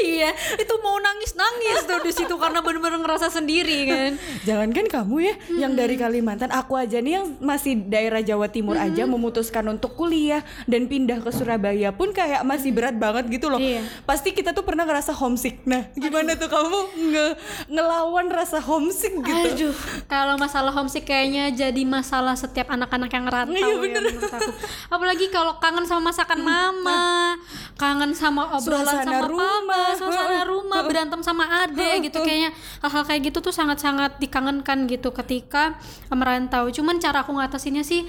iya 0.00 0.30
itu 0.56 0.74
mau 0.80 0.96
nangis 0.98 1.32
nangis 1.32 1.84
tuh 1.84 2.00
di 2.00 2.12
situ 2.12 2.34
karena 2.36 2.60
bener-bener 2.60 3.00
ngerasa 3.00 3.28
sendiri 3.28 3.78
kan 3.86 4.12
Jangankan 4.46 4.86
kamu 4.86 5.16
ya, 5.26 5.34
yang 5.58 5.72
dari 5.74 5.98
Kalimantan, 5.98 6.54
aku 6.54 6.78
aja 6.78 7.02
nih 7.02 7.18
yang 7.18 7.26
masih 7.42 7.82
daerah 7.82 8.22
Jawa 8.22 8.46
Timur 8.46 8.78
aja 8.78 9.02
memutuskan 9.02 9.66
untuk 9.66 9.98
kuliah 9.98 10.46
dan 10.70 10.86
pindah 10.86 11.18
ke 11.18 11.34
Surabaya 11.34 11.90
pun 11.90 12.14
kayak 12.14 12.46
masih 12.46 12.70
berat 12.70 12.94
banget 12.94 13.26
gitu 13.26 13.50
loh. 13.50 13.58
Iya. 13.58 13.82
Pasti 14.06 14.30
kita 14.30 14.54
tuh 14.54 14.62
pernah 14.62 14.86
ngerasa 14.86 15.10
homesick. 15.18 15.66
Nah, 15.66 15.90
gimana 15.98 16.38
tuh 16.38 16.46
kamu 16.46 16.78
nge 17.10 17.26
ngelawan 17.66 18.26
rasa 18.30 18.62
homesick 18.62 19.18
gitu? 19.18 19.50
Aduh, 19.50 19.74
kalau 20.06 20.38
masalah 20.38 20.70
homesick 20.70 21.02
kayaknya 21.02 21.50
jadi 21.50 21.82
masalah 21.82 22.38
setiap 22.38 22.70
anak-anak 22.70 23.10
yang 23.10 23.24
ngerantau 23.26 23.56
Iya, 23.56 23.66
ya 23.66 23.76
menurut 23.82 24.30
aku. 24.30 24.50
Apalagi 24.94 25.26
kalau 25.34 25.58
kangen 25.58 25.84
sama 25.90 26.14
masakan 26.14 26.40
mama, 26.50 27.34
kangen 27.74 28.14
sama 28.14 28.54
obrolan 28.54 28.86
Suasana 28.86 29.02
sama 29.10 29.26
rumah. 29.26 29.42
papa, 29.42 29.85
suasana 29.94 30.42
rumah, 30.42 30.82
berantem 30.82 31.22
sama 31.22 31.46
ade 31.62 31.90
gitu 32.10 32.18
kayaknya 32.24 32.50
hal-hal 32.82 33.06
kayak 33.06 33.30
gitu 33.30 33.38
tuh 33.38 33.54
sangat-sangat 33.54 34.18
dikangenkan 34.18 34.90
gitu 34.90 35.14
ketika 35.14 35.78
merantau. 36.10 36.66
Cuman 36.74 36.98
cara 36.98 37.22
aku 37.22 37.36
ngatasinnya 37.38 37.86
sih 37.86 38.02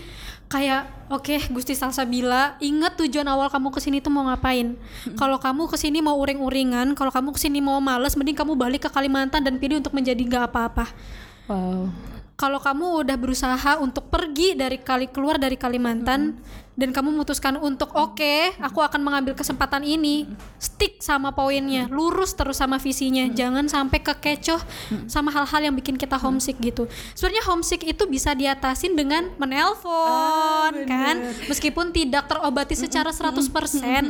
kayak 0.48 1.12
oke 1.12 1.52
Gusti 1.52 1.76
Salsabila 1.76 2.56
ingat 2.64 2.96
tujuan 3.04 3.28
awal 3.28 3.52
kamu 3.52 3.68
ke 3.68 3.84
sini 3.84 4.00
tuh 4.00 4.12
mau 4.16 4.24
ngapain 4.32 4.80
kalau 5.20 5.36
kamu 5.36 5.68
ke 5.68 5.76
sini 5.76 6.00
mau 6.00 6.16
uring-uringan 6.24 6.96
kalau 6.96 7.12
kamu 7.12 7.36
ke 7.36 7.40
sini 7.44 7.60
mau 7.60 7.84
males 7.84 8.16
mending 8.16 8.36
kamu 8.36 8.56
balik 8.56 8.88
ke 8.88 8.90
Kalimantan 8.90 9.44
dan 9.44 9.60
pilih 9.60 9.84
untuk 9.84 9.92
menjadi 9.92 10.24
nggak 10.24 10.44
apa-apa 10.48 10.88
Wow. 11.48 11.96
kalau 12.36 12.60
kamu 12.60 13.08
udah 13.08 13.16
berusaha 13.16 13.80
untuk 13.80 14.07
pergi 14.18 14.58
dari 14.58 14.82
kali 14.82 15.14
keluar 15.14 15.38
dari 15.38 15.54
Kalimantan 15.54 16.42
dan 16.78 16.94
kamu 16.94 17.10
memutuskan 17.10 17.58
untuk 17.58 17.90
oke 17.98 18.54
aku 18.62 18.86
akan 18.86 19.02
mengambil 19.02 19.34
kesempatan 19.34 19.82
ini. 19.82 20.30
Stick 20.62 21.02
sama 21.02 21.34
poinnya 21.34 21.90
lurus 21.90 22.38
terus 22.38 22.62
sama 22.62 22.78
visinya 22.78 23.26
jangan 23.34 23.66
sampai 23.66 23.98
kekecoh 23.98 24.62
sama 25.10 25.34
hal-hal 25.34 25.70
yang 25.70 25.76
bikin 25.78 25.98
kita 25.98 26.18
homesick 26.22 26.58
gitu. 26.62 26.86
Sebenarnya 27.18 27.44
homesick 27.50 27.82
itu 27.82 28.06
bisa 28.06 28.38
diatasin 28.38 28.94
dengan 28.94 29.34
menelpon 29.42 30.86
kan? 30.86 31.34
meskipun 31.50 31.90
tidak 31.90 32.30
terobati 32.30 32.78
secara 32.78 33.10
100% 33.10 33.50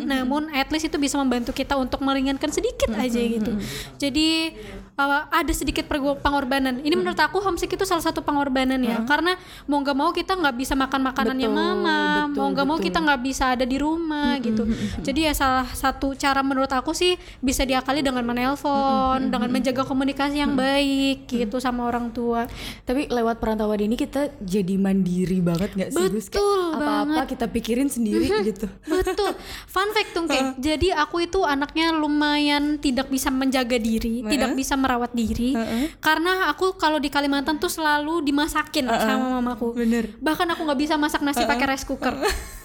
namun 0.04 0.52
at 0.52 0.68
least 0.72 0.92
itu 0.92 1.00
bisa 1.00 1.16
membantu 1.16 1.56
kita 1.56 1.80
untuk 1.80 2.04
meringankan 2.04 2.52
sedikit 2.52 2.92
aja 3.00 3.20
gitu. 3.20 3.56
Jadi 3.96 4.56
uh, 5.00 5.24
ada 5.32 5.54
sedikit 5.56 5.88
pengorbanan. 6.20 6.84
Ini 6.84 6.96
menurut 7.00 7.18
aku 7.18 7.40
homesick 7.40 7.72
itu 7.72 7.88
salah 7.88 8.04
satu 8.04 8.20
pengorbanan 8.20 8.82
ya 8.84 9.08
karena 9.08 9.40
mau 9.70 9.80
nggak 9.80 9.97
mau 9.98 10.14
kita 10.14 10.38
nggak 10.38 10.56
bisa 10.62 10.74
makan 10.78 11.02
makanannya 11.10 11.50
Betul, 11.50 11.58
mama 11.58 12.00
betul, 12.30 12.38
mau 12.38 12.48
nggak 12.54 12.68
mau 12.70 12.78
kita 12.78 12.98
nggak 13.02 13.22
bisa 13.26 13.44
ada 13.58 13.66
di 13.66 13.78
rumah 13.82 14.38
gitu 14.38 14.64
jadi 15.02 15.20
ya 15.32 15.34
salah 15.34 15.68
satu 15.74 16.14
cara 16.14 16.46
menurut 16.46 16.70
aku 16.70 16.94
sih 16.94 17.18
bisa 17.42 17.66
diakali 17.66 18.06
dengan 18.06 18.22
menelpon 18.22 19.34
dengan 19.34 19.50
menjaga 19.50 19.82
komunikasi 19.82 20.38
yang 20.46 20.54
baik 20.54 21.26
gitu 21.26 21.58
sama 21.58 21.90
orang 21.90 22.14
tua 22.14 22.46
Tapi 22.84 23.08
lewat 23.12 23.40
perantauan 23.40 23.80
ini 23.84 23.96
kita 24.00 24.32
jadi 24.40 24.76
mandiri 24.80 25.40
banget 25.44 25.72
nggak 25.76 25.90
sih? 25.92 25.98
Kayak 25.98 26.14
Betul 26.28 26.62
Apa-apa 26.78 27.22
kita 27.28 27.46
pikirin 27.52 27.90
sendiri 27.92 28.28
gitu. 28.48 28.68
Betul. 28.88 29.32
Fun 29.68 29.90
fact 29.96 30.12
tuh, 30.16 30.26
Kek. 30.28 30.60
Jadi 30.60 30.92
aku 30.92 31.24
itu 31.24 31.40
anaknya 31.44 31.92
lumayan 31.96 32.78
tidak 32.80 33.08
bisa 33.12 33.32
menjaga 33.32 33.78
diri, 33.80 34.24
tidak 34.26 34.52
bisa 34.56 34.74
merawat 34.76 35.12
diri. 35.14 35.54
Karena 36.00 36.52
aku 36.52 36.76
kalau 36.76 36.98
di 36.98 37.08
Kalimantan 37.12 37.58
tuh 37.58 37.72
selalu 37.72 38.24
dimasakin 38.24 38.86
sama 38.88 39.40
mamaku. 39.40 39.77
Bener. 39.78 40.18
Bahkan 40.18 40.48
aku 40.58 40.62
nggak 40.66 40.80
bisa 40.82 40.94
masak 40.98 41.22
nasi 41.22 41.46
pakai 41.46 41.78
rice 41.78 41.86
cooker. 41.86 42.18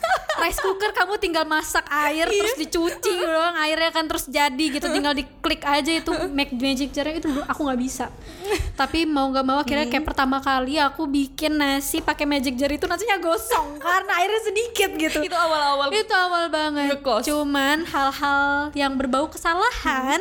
rice 0.42 0.58
cooker 0.58 0.90
kamu 0.90 1.14
tinggal 1.22 1.44
masak 1.46 1.86
air 1.86 2.26
terus 2.26 2.58
dicuci 2.58 3.12
doang 3.14 3.54
airnya 3.62 3.94
kan 3.94 4.10
terus 4.10 4.26
jadi 4.26 4.64
gitu 4.74 4.90
tinggal 4.90 5.14
diklik 5.14 5.62
aja 5.62 5.92
itu 5.92 6.10
make 6.34 6.50
magic 6.56 6.90
jar 6.90 7.06
itu 7.06 7.30
aku 7.46 7.60
nggak 7.62 7.78
bisa 7.80 8.10
tapi 8.80 9.06
mau 9.06 9.30
nggak 9.30 9.46
mau 9.46 9.62
akhirnya 9.62 9.86
kayak 9.86 10.02
pertama 10.02 10.42
kali 10.42 10.82
aku 10.82 11.06
bikin 11.06 11.60
nasi 11.60 12.02
pakai 12.02 12.26
magic 12.26 12.58
jar 12.58 12.74
itu 12.74 12.90
nasinya 12.90 13.22
gosong 13.22 13.78
karena 13.84 14.12
airnya 14.18 14.42
sedikit 14.42 14.90
gitu 14.98 15.18
Itu 15.22 15.36
awal-awal 15.36 15.94
itu 15.94 16.14
awal 16.16 16.44
banget 16.50 16.90
Ngekos. 16.98 17.22
cuman 17.28 17.86
hal-hal 17.86 18.74
yang 18.74 18.98
berbau 18.98 19.30
kesalahan 19.30 20.18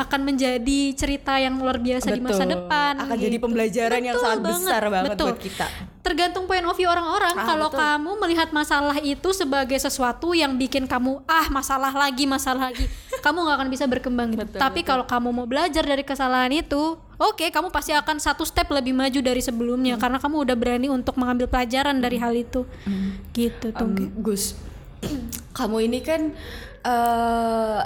akan 0.00 0.20
menjadi 0.24 0.80
cerita 0.98 1.38
yang 1.38 1.60
luar 1.60 1.78
biasa 1.78 2.10
di 2.10 2.18
masa 2.18 2.42
Betul. 2.42 2.52
depan 2.58 2.92
Akan 3.06 3.16
jadi 3.20 3.36
gitu. 3.38 3.44
pembelajaran 3.46 4.00
yang 4.02 4.16
Betul 4.18 4.26
sangat 4.26 4.40
besar 4.50 4.82
banget 4.88 5.10
betul. 5.14 5.28
buat 5.30 5.40
kita. 5.44 5.68
Tergantung 6.00 6.44
point 6.44 6.64
of 6.64 6.72
view 6.72 6.86
orang-orang. 6.86 7.34
Ah, 7.34 7.44
kalau 7.44 7.68
kamu 7.68 8.10
melihat 8.18 8.48
masalah 8.50 8.96
itu 8.98 9.30
sebagai 9.30 9.76
sesuatu 9.76 10.32
yang 10.32 10.56
bikin 10.56 10.84
kamu 10.84 11.20
ah 11.24 11.46
masalah 11.48 11.92
lagi 11.92 12.24
masalah 12.24 12.68
lagi 12.68 12.88
kamu 13.24 13.36
nggak 13.38 13.56
akan 13.56 13.68
bisa 13.68 13.84
berkembang 13.84 14.32
gitu. 14.32 14.48
Betul, 14.48 14.58
tapi 14.58 14.80
kalau 14.80 15.04
kamu 15.04 15.28
mau 15.30 15.44
belajar 15.44 15.82
dari 15.82 16.00
kesalahan 16.00 16.48
itu 16.50 16.96
oke 17.14 17.44
kamu 17.46 17.68
pasti 17.68 17.92
akan 17.92 18.16
satu 18.16 18.42
step 18.42 18.64
lebih 18.70 18.92
maju 18.92 19.20
dari 19.20 19.38
sebelumnya 19.38 19.94
Hmm. 19.94 20.02
karena 20.02 20.18
kamu 20.18 20.36
udah 20.40 20.56
berani 20.56 20.88
untuk 20.88 21.14
mengambil 21.14 21.46
pelajaran 21.46 21.96
dari 21.96 22.16
hal 22.16 22.32
itu. 22.32 22.64
Gitu 23.30 23.68
tuh 23.70 23.84
Em, 23.86 24.08
Gus, 24.18 24.56
kamu 25.58 25.84
ini 25.84 26.00
kan 26.00 26.32
eh 26.80 27.80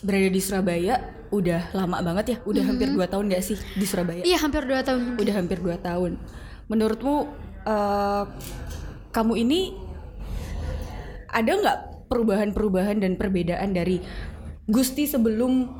berada 0.00 0.28
di 0.28 0.40
Surabaya 0.40 0.96
udah 1.30 1.70
lama 1.70 2.02
banget 2.02 2.24
ya, 2.26 2.36
udah 2.42 2.62
hampir 2.64 2.90
dua 2.90 3.06
tahun 3.06 3.30
gak 3.30 3.44
sih 3.44 3.54
di 3.76 3.86
Surabaya? 3.86 4.26
iya 4.26 4.34
hampir 4.36 4.66
dua 4.66 4.82
tahun. 4.82 5.14
Udah 5.14 5.34
hampir 5.38 5.62
dua 5.62 5.78
tahun. 5.78 6.18
Menurutmu 6.66 7.30
eh, 7.70 8.22
kamu 9.14 9.32
ini 9.38 9.60
ada 11.30 11.50
nggak 11.54 11.78
perubahan-perubahan 12.10 12.98
dan 12.98 13.14
perbedaan 13.14 13.70
dari 13.70 14.02
Gusti 14.66 15.06
sebelum 15.06 15.70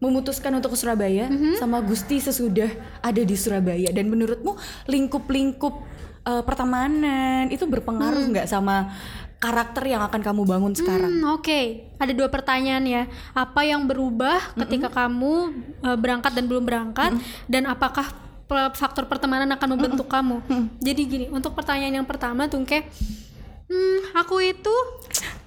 memutuskan 0.00 0.56
untuk 0.56 0.72
ke 0.72 0.78
Surabaya 0.80 1.28
sama 1.60 1.84
Gusti 1.84 2.20
sesudah 2.20 2.68
ada 3.00 3.20
di 3.24 3.36
Surabaya? 3.36 3.88
Dan 3.92 4.12
menurutmu 4.12 4.56
lingkup-lingkup 4.84 5.74
eh, 6.28 6.42
pertemanan 6.44 7.48
itu 7.48 7.64
berpengaruh 7.64 8.28
nggak 8.36 8.48
sama 8.48 8.92
karakter 9.40 9.88
yang 9.88 10.04
akan 10.04 10.20
kamu 10.20 10.42
bangun 10.44 10.72
sekarang? 10.76 11.24
Hmm, 11.24 11.40
Oke, 11.40 11.88
ada 11.96 12.12
dua 12.12 12.28
pertanyaan 12.28 12.84
ya. 12.84 13.02
Apa 13.32 13.64
yang 13.64 13.88
berubah 13.88 14.52
ketika 14.52 14.92
kamu 14.92 15.64
uh, 15.80 15.96
berangkat 15.96 16.36
dan 16.36 16.44
belum 16.44 16.68
berangkat, 16.68 17.16
dan 17.48 17.64
apakah 17.64 18.12
faktor 18.74 19.06
pertemanan 19.06 19.48
akan 19.54 19.68
membentuk 19.78 20.10
kamu? 20.10 20.42
Jadi 20.82 21.00
gini, 21.06 21.26
untuk 21.30 21.54
pertanyaan 21.54 22.02
yang 22.02 22.08
pertama, 22.08 22.50
Tungke, 22.50 22.84
hmm, 23.70 24.14
aku 24.18 24.42
itu 24.42 24.74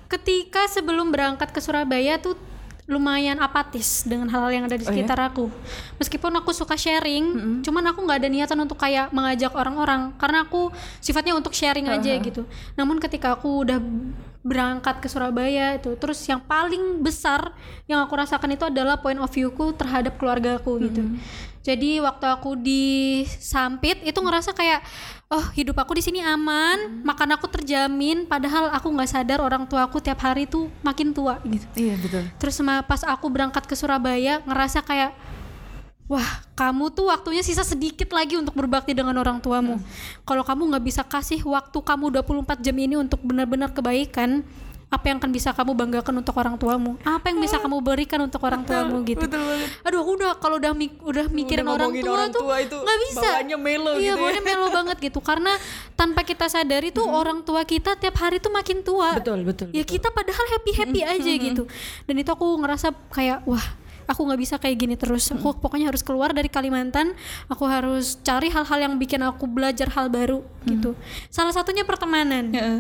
ketika 0.08 0.70
sebelum 0.70 1.10
berangkat 1.10 1.50
ke 1.52 1.60
Surabaya 1.60 2.22
tuh 2.22 2.38
lumayan 2.84 3.40
apatis 3.40 4.04
dengan 4.04 4.28
hal-hal 4.28 4.52
yang 4.52 4.66
ada 4.68 4.76
di 4.76 4.84
Oh 4.84 4.92
ya? 4.92 5.00
sekitar 5.00 5.16
aku. 5.32 5.48
Meskipun 6.04 6.36
aku 6.36 6.52
suka 6.52 6.76
sharing, 6.76 7.60
cuman 7.64 7.84
aku 7.88 8.04
nggak 8.04 8.20
ada 8.20 8.30
niatan 8.30 8.60
untuk 8.60 8.76
kayak 8.76 9.08
mengajak 9.16 9.56
orang-orang 9.56 10.12
karena 10.20 10.44
aku 10.44 10.68
sifatnya 11.00 11.32
untuk 11.32 11.56
sharing 11.56 11.88
aja 11.88 12.12
gitu. 12.20 12.44
Namun 12.76 13.00
ketika 13.00 13.40
aku 13.40 13.64
udah 13.64 13.80
berangkat 14.44 15.00
ke 15.00 15.08
Surabaya 15.08 15.80
itu, 15.80 15.96
terus 15.96 16.20
yang 16.28 16.44
paling 16.44 17.00
besar 17.00 17.56
yang 17.88 18.04
aku 18.04 18.20
rasakan 18.20 18.52
itu 18.52 18.68
adalah 18.68 19.00
point 19.00 19.16
of 19.16 19.32
view-ku 19.32 19.72
terhadap 19.80 20.20
keluargaku 20.20 20.84
gitu. 20.84 21.04
Jadi 21.64 22.04
waktu 22.04 22.28
aku 22.28 22.60
di 22.60 23.24
Sampit 23.40 24.04
itu 24.04 24.20
ngerasa 24.20 24.52
kayak 24.52 24.84
oh 25.32 25.48
hidup 25.56 25.80
aku 25.80 25.96
di 25.96 26.04
sini 26.04 26.20
aman, 26.20 27.02
makan 27.08 27.40
aku 27.40 27.48
terjamin 27.48 28.28
padahal 28.28 28.68
aku 28.76 28.92
nggak 28.92 29.08
sadar 29.08 29.40
orang 29.40 29.64
tua 29.64 29.88
aku 29.88 30.04
tiap 30.04 30.20
hari 30.20 30.44
tuh 30.44 30.68
makin 30.84 31.16
tua 31.16 31.40
gitu. 31.48 31.64
Iya 31.80 31.96
betul. 31.96 32.24
Terus 32.36 32.54
sama 32.60 32.84
pas 32.84 33.00
aku 33.08 33.32
berangkat 33.32 33.64
ke 33.64 33.80
Surabaya 33.80 34.44
ngerasa 34.44 34.84
kayak 34.84 35.16
wah 36.12 36.44
kamu 36.54 36.92
tuh 36.92 37.08
waktunya 37.10 37.40
sisa 37.40 37.64
sedikit 37.64 38.12
lagi 38.12 38.36
untuk 38.36 38.54
berbakti 38.54 38.92
dengan 38.92 39.16
orang 39.18 39.40
tuamu. 39.40 39.80
Kalau 40.28 40.44
kamu 40.44 40.76
nggak 40.76 40.84
bisa 40.84 41.02
kasih 41.08 41.40
waktu 41.48 41.80
kamu 41.80 42.12
24 42.20 42.60
jam 42.60 42.76
ini 42.76 43.00
untuk 43.00 43.24
benar-benar 43.24 43.72
kebaikan, 43.72 44.44
apa 44.94 45.10
yang 45.10 45.18
akan 45.18 45.34
bisa 45.34 45.50
kamu 45.50 45.74
banggakan 45.74 46.22
untuk 46.22 46.38
orang 46.38 46.54
tuamu? 46.54 47.02
Apa 47.02 47.34
yang 47.34 47.42
bisa 47.42 47.58
kamu 47.58 47.82
berikan 47.82 48.22
untuk 48.22 48.38
orang 48.46 48.62
tuamu 48.62 49.02
gitu? 49.02 49.26
Betul 49.26 49.42
banget. 49.42 49.70
Aduh 49.82 50.00
aku 50.00 50.12
udah 50.22 50.32
kalau 50.38 50.62
udah 50.62 50.72
mik- 50.72 51.02
udah 51.02 51.26
mikirin 51.28 51.66
Udah 51.66 51.74
orang 51.74 51.90
tua 51.92 52.14
orang 52.14 52.30
tuh 52.30 52.42
tua 52.46 52.56
itu 52.62 52.78
nggak 52.78 53.00
bisa. 53.04 53.26
bawaannya 53.26 53.58
melo 53.58 53.92
iya, 53.98 54.14
gitu 54.14 54.22
ya. 54.30 54.42
melo 54.46 54.68
banget 54.78 54.98
gitu 55.02 55.20
karena 55.20 55.52
tanpa 55.94 56.22
kita 56.22 56.46
sadari 56.46 56.94
tuh 56.94 57.04
orang 57.04 57.42
tua 57.42 57.66
kita 57.66 57.98
tiap 57.98 58.14
hari 58.16 58.38
tuh 58.38 58.54
makin 58.54 58.86
tua 58.86 59.18
Betul 59.18 59.42
betul. 59.42 59.68
ya 59.72 59.82
kita 59.82 60.10
padahal 60.10 60.46
happy 60.52 60.72
happy 60.76 61.02
aja 61.02 61.32
gitu 61.32 61.64
dan 62.06 62.16
itu 62.16 62.30
aku 62.30 62.46
ngerasa 62.60 62.94
kayak 63.10 63.42
wah 63.44 63.66
aku 64.04 64.20
nggak 64.20 64.40
bisa 64.40 64.56
kayak 64.58 64.78
gini 64.78 64.94
terus 64.94 65.32
aku 65.32 65.56
pokoknya 65.56 65.88
harus 65.88 66.04
keluar 66.04 66.30
dari 66.30 66.52
Kalimantan 66.52 67.16
aku 67.48 67.64
harus 67.64 68.20
cari 68.20 68.52
hal-hal 68.52 68.80
yang 68.82 68.94
bikin 68.96 69.24
aku 69.24 69.48
belajar 69.48 69.88
hal 69.90 70.12
baru 70.12 70.44
gitu 70.68 70.92
salah 71.28 71.56
satunya 71.56 71.82
pertemanan 71.82 72.52
Heeh. 72.52 72.80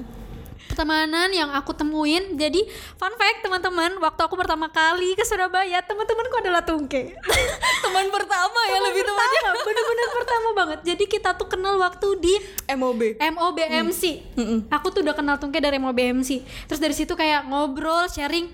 Pertemanan 0.67 1.29
yang 1.29 1.49
aku 1.53 1.75
temuin. 1.75 2.33
Jadi 2.39 2.65
fun 2.97 3.13
fact 3.19 3.45
teman-teman 3.45 3.99
waktu 4.01 4.21
aku 4.25 4.35
pertama 4.39 4.67
kali 4.71 5.13
ke 5.13 5.23
Surabaya 5.27 5.83
teman-temanku 5.85 6.35
adalah 6.39 6.65
tungke. 6.65 7.13
Teman 7.83 8.07
pertama 8.09 8.59
ya 8.71 8.79
lebih 8.81 9.03
tepatnya. 9.05 9.41
pertama 9.43 9.61
bener-bener 9.67 10.07
pertama 10.09 10.49
banget. 10.55 10.79
Jadi 10.93 11.03
kita 11.05 11.29
tuh 11.37 11.47
kenal 11.51 11.75
waktu 11.77 12.07
di 12.17 12.33
MOB 12.73 13.19
MOBMC 13.19 14.03
aku 14.71 14.87
tuh 14.89 15.01
udah 15.03 15.15
kenal 15.15 15.35
Tungke 15.37 15.59
dari 15.59 15.77
MOBMC 15.77 16.45
terus 16.69 16.79
dari 16.79 16.95
situ 16.95 17.13
kayak 17.13 17.45
ngobrol 17.47 18.07
sharing. 18.09 18.49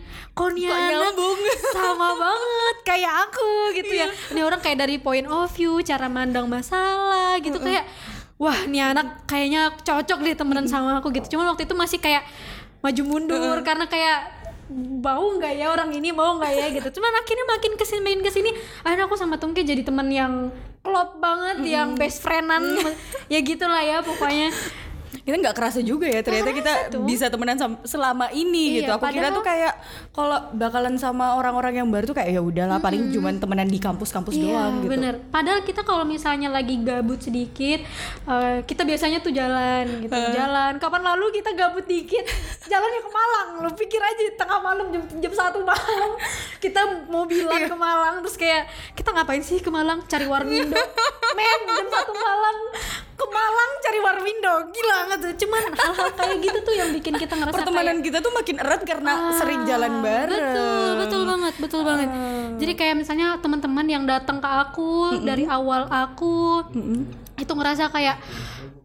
Nyambung?" 1.13 1.39
sama 1.75 2.15
banget 2.15 2.75
kayak 2.83 3.13
aku 3.29 3.51
gitu 3.77 3.93
ya. 3.95 4.07
Ini 4.33 4.41
orang 4.43 4.59
kayak 4.59 4.77
dari 4.83 4.97
point 4.99 5.27
of 5.29 5.47
view 5.55 5.79
cara 5.85 6.11
mandang 6.11 6.49
masalah 6.49 7.37
gitu. 7.39 7.59
Kayak 7.61 7.87
wah 8.39 8.65
nih 8.65 8.95
anak 8.95 9.27
kayaknya 9.27 9.75
cocok 9.83 10.19
deh 10.23 10.33
temenan 10.33 10.65
sama 10.65 11.03
aku 11.03 11.11
gitu. 11.11 11.35
Cuman 11.35 11.51
waktu 11.53 11.67
itu 11.67 11.75
masih 11.75 11.99
kayak 11.99 12.23
maju 12.79 13.01
mundur 13.03 13.57
karena 13.67 13.85
kayak 13.91 14.39
bau 15.03 15.35
nggak 15.35 15.53
ya 15.59 15.67
orang 15.67 15.91
ini? 15.91 16.15
Mau 16.15 16.39
nggak 16.39 16.53
ya? 16.55 16.65
gitu. 16.71 16.97
Cuman 16.97 17.11
akhirnya 17.19 17.45
makin 17.51 17.71
ke 17.75 17.83
sini 17.83 18.01
makin 18.01 18.21
ke 18.23 18.31
sini 18.31 18.49
akhirnya 18.87 19.05
aku 19.11 19.19
sama 19.19 19.35
Tungke 19.35 19.61
jadi 19.67 19.83
teman 19.83 20.07
yang 20.07 20.55
klop 20.79 21.19
banget 21.19 21.67
yang 21.67 21.99
best 21.99 22.23
friendan 22.23 22.63
ya 23.27 23.39
gitulah 23.43 23.83
ya 23.83 23.99
pokoknya 23.99 24.49
kita 25.09 25.35
nggak 25.35 25.53
kerasa 25.53 25.79
juga 25.79 26.05
ya 26.05 26.21
ternyata 26.21 26.51
kita 26.51 26.73
bisa 27.01 27.27
temenan 27.27 27.57
selama 27.81 28.29
ini 28.29 28.63
Iya, 28.71 28.77
gitu 28.79 28.91
aku 28.91 29.05
kira 29.07 29.13
padahal- 29.25 29.35
tuh 29.35 29.43
kayak 29.43 29.73
kalau 30.09 30.37
bakalan 30.53 30.95
sama 30.95 31.33
orang-orang 31.33 31.73
yang 31.75 31.87
baru 31.87 32.05
tuh 32.05 32.13
kayak 32.13 32.29
ya 32.29 32.41
udahlah 32.41 32.77
paling 32.77 33.09
cuman 33.09 33.37
temenan 33.37 33.65
di 33.65 33.77
kampus-kampus 33.77 34.33
Iya, 34.33 34.45
doang 34.45 34.73
gitu 34.79 34.91
bener. 34.91 35.13
Padahal 35.29 35.59
kita 35.61 35.81
kalau 35.81 36.03
misalnya 36.03 36.47
lagi 36.47 36.77
gabut 36.79 37.19
sedikit, 37.19 37.81
eh, 38.25 38.57
kita 38.63 38.83
biasanya 38.83 39.19
tuh 39.19 39.29
jalan 39.29 39.85
gitu, 39.99 40.13
jalan. 40.31 40.77
Kapan 40.77 41.01
lalu 41.03 41.25
kita 41.33 41.53
gabut 41.53 41.83
dikit, 41.83 42.23
jalannya 42.65 42.99
ke 42.99 43.09
Malang. 43.09 43.49
Lu 43.59 43.69
pikir 43.71 43.97
aja 43.97 44.21
tengah 44.35 44.59
malam 44.59 44.85
jam 44.89 45.03
jam 45.19 45.33
satu 45.33 45.61
malam 45.63 46.11
kita 46.59 46.81
mobilan 47.07 47.65
ke 47.65 47.75
Malang, 47.75 48.21
terus 48.21 48.35
kayak 48.35 48.67
kita 48.93 49.09
ngapain 49.09 49.41
sih 49.41 49.57
ke 49.57 49.69
Malang? 49.69 50.05
Cari 50.05 50.25
warmindo. 50.25 50.77
Men, 51.31 51.59
jam 51.67 51.87
satu 51.87 52.11
malam 52.11 52.55
ke 53.13 53.25
Malang 53.25 53.69
cari 53.79 53.99
warmindo, 53.99 54.53
gila 54.69 54.98
nggak 55.09 55.19
tuh? 55.25 55.31
Cuman 55.41 55.63
hal-hal 55.73 56.09
kayak 56.13 56.37
gitu 56.45 56.59
tuh 56.61 56.73
yang 56.77 56.89
bikin 56.93 57.13
kita 57.17 57.33
ngerasa 57.33 57.55
pertemanan 57.57 57.97
kayak, 57.97 58.05
kita 58.05 58.17
tuh 58.21 58.31
makin 58.37 58.55
erat 58.61 58.81
karena 58.85 59.11
sering 59.33 59.61
jalan 59.65 59.93
bareng. 60.05 60.37
Ah, 60.37 60.47
Betul, 60.53 60.89
betul 61.01 61.21
banget, 61.25 61.53
betul 61.57 61.81
banget. 61.81 62.09
Jadi 62.61 62.73
kayak 62.77 62.95
misalnya 63.01 63.27
teman-teman 63.41 63.85
yang 63.89 64.03
datang 64.05 64.37
ke 64.37 64.49
aku 64.49 65.17
dari 65.25 65.49
awal 65.49 65.89
aku 65.89 66.61
itu 67.39 67.51
ngerasa 67.55 67.89
kayak 67.89 68.19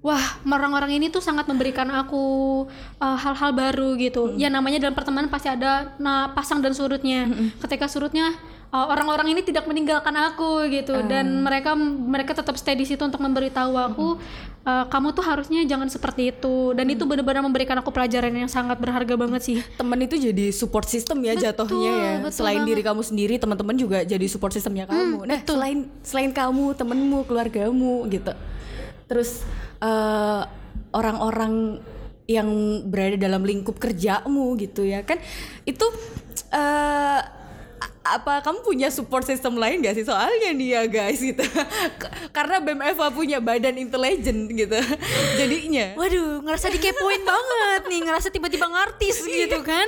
wah 0.05 0.21
orang-orang 0.47 1.01
ini 1.01 1.09
tuh 1.09 1.25
sangat 1.25 1.49
memberikan 1.49 1.89
aku 1.89 2.65
uh, 3.01 3.17
hal-hal 3.19 3.51
baru 3.57 3.97
gitu. 3.99 4.37
Ya 4.37 4.49
namanya 4.53 4.81
dalam 4.81 4.97
pertemanan 4.97 5.29
pasti 5.33 5.49
ada 5.49 5.97
nah 6.01 6.33
pasang 6.33 6.61
dan 6.61 6.77
surutnya. 6.77 7.25
Ketika 7.59 7.89
surutnya 7.89 8.31
uh, 8.69 8.87
orang-orang 8.93 9.33
ini 9.33 9.41
tidak 9.41 9.65
meninggalkan 9.65 10.15
aku 10.15 10.69
gitu. 10.71 11.03
Dan 11.09 11.43
mereka 11.43 11.75
mereka 11.75 12.37
tetap 12.37 12.55
stay 12.61 12.77
di 12.77 12.85
situ 12.87 13.01
untuk 13.01 13.19
memberitahu 13.19 13.75
aku 13.75 14.21
uh, 14.65 14.85
kamu 14.89 15.13
tuh 15.13 15.25
harusnya 15.25 15.61
jangan 15.65 15.89
seperti 15.89 16.33
itu. 16.35 16.73
Dan 16.73 16.89
itu 16.91 17.05
benar-benar 17.05 17.45
memberikan 17.45 17.77
aku 17.79 17.93
pelajaran 17.93 18.33
yang 18.33 18.51
sangat 18.51 18.81
berharga 18.81 19.15
banget 19.15 19.43
sih. 19.45 19.59
temen 19.77 19.99
itu 20.01 20.17
jadi 20.19 20.51
support 20.51 20.89
system 20.89 21.21
ya 21.25 21.37
jatuhnya 21.37 21.93
ya. 21.93 22.13
betul 22.25 22.43
selain 22.43 22.65
banget. 22.65 22.69
diri 22.73 22.83
kamu 22.83 23.03
sendiri 23.05 23.35
teman-teman 23.37 23.77
juga 23.77 23.99
jadi 24.03 24.27
support 24.27 24.53
systemnya 24.57 24.89
kamu. 24.89 25.29
Nah 25.29 25.39
selain 25.45 25.79
selain 26.01 26.33
kamu 26.33 26.75
temenmu 26.75 27.29
keluargamu 27.29 28.09
gitu. 28.09 28.33
Terus 29.05 29.45
eh, 29.85 30.43
orang-orang 30.95 31.85
yang 32.25 32.49
berada 32.89 33.21
dalam 33.21 33.45
lingkup 33.45 33.77
kerjamu 33.77 34.57
gitu 34.57 34.81
ya. 34.89 35.05
Kan 35.05 35.21
itu 35.69 35.85
a- 36.49 37.34
apa 38.15 38.41
kamu 38.47 38.63
punya 38.63 38.89
support 38.95 39.27
system 39.27 39.59
lain 39.59 39.83
gak 39.83 39.99
sih? 39.99 40.07
Soalnya 40.07 40.55
nih 40.55 40.69
ya 40.79 40.83
guys 40.87 41.19
gitu. 41.19 41.43
Karena 42.37 42.63
BEM 42.63 42.81
Eva 42.81 43.11
punya 43.11 43.39
badan 43.43 43.75
intelijen 43.75 44.47
gitu. 44.55 44.79
Jadinya. 45.41 45.99
Waduh, 45.99 46.43
ngerasa 46.47 46.71
dikepoin 46.71 47.23
banget 47.33 47.83
nih, 47.91 48.01
ngerasa 48.07 48.29
tiba-tiba 48.31 48.67
ngartis 48.71 49.19
gitu 49.27 49.61
kan? 49.67 49.87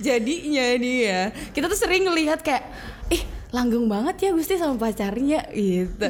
jadinya 0.00 0.64
nih 0.76 0.96
ya. 1.06 1.22
Kita 1.52 1.68
tuh 1.70 1.78
sering 1.78 2.08
ngelihat 2.08 2.40
kayak 2.40 2.64
ih 3.12 3.22
langgeng 3.50 3.90
banget 3.90 4.16
ya 4.22 4.30
Gusti 4.30 4.56
sama 4.56 4.78
pacarnya 4.78 5.46
gitu. 5.50 6.06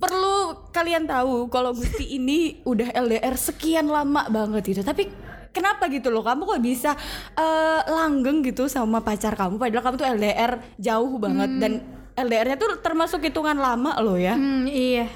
Perlu 0.00 0.36
kalian 0.72 1.04
tahu 1.04 1.52
kalau 1.52 1.76
Gusti 1.76 2.16
ini 2.16 2.60
udah 2.64 2.92
LDR 2.96 3.36
sekian 3.36 3.86
lama 3.88 4.26
banget 4.28 4.72
gitu. 4.72 4.82
Tapi 4.82 5.27
kenapa 5.52 5.88
gitu 5.92 6.08
loh? 6.12 6.22
Kamu 6.22 6.44
kok 6.44 6.60
bisa 6.62 6.92
eh, 7.36 7.80
langgeng 7.88 8.44
gitu 8.44 8.66
sama 8.66 9.00
pacar 9.00 9.34
kamu? 9.34 9.56
Padahal 9.56 9.84
kamu 9.84 9.96
tuh 9.96 10.08
LDR 10.08 10.52
jauh 10.78 11.14
banget. 11.16 11.50
Dan 11.58 11.72
LDR-nya 12.18 12.58
tuh 12.58 12.82
termasuk 12.82 13.22
hitungan 13.22 13.54
lama 13.54 13.94
loh 14.02 14.18
ya. 14.18 14.34
Hmm, 14.34 14.66
iya. 14.66 15.06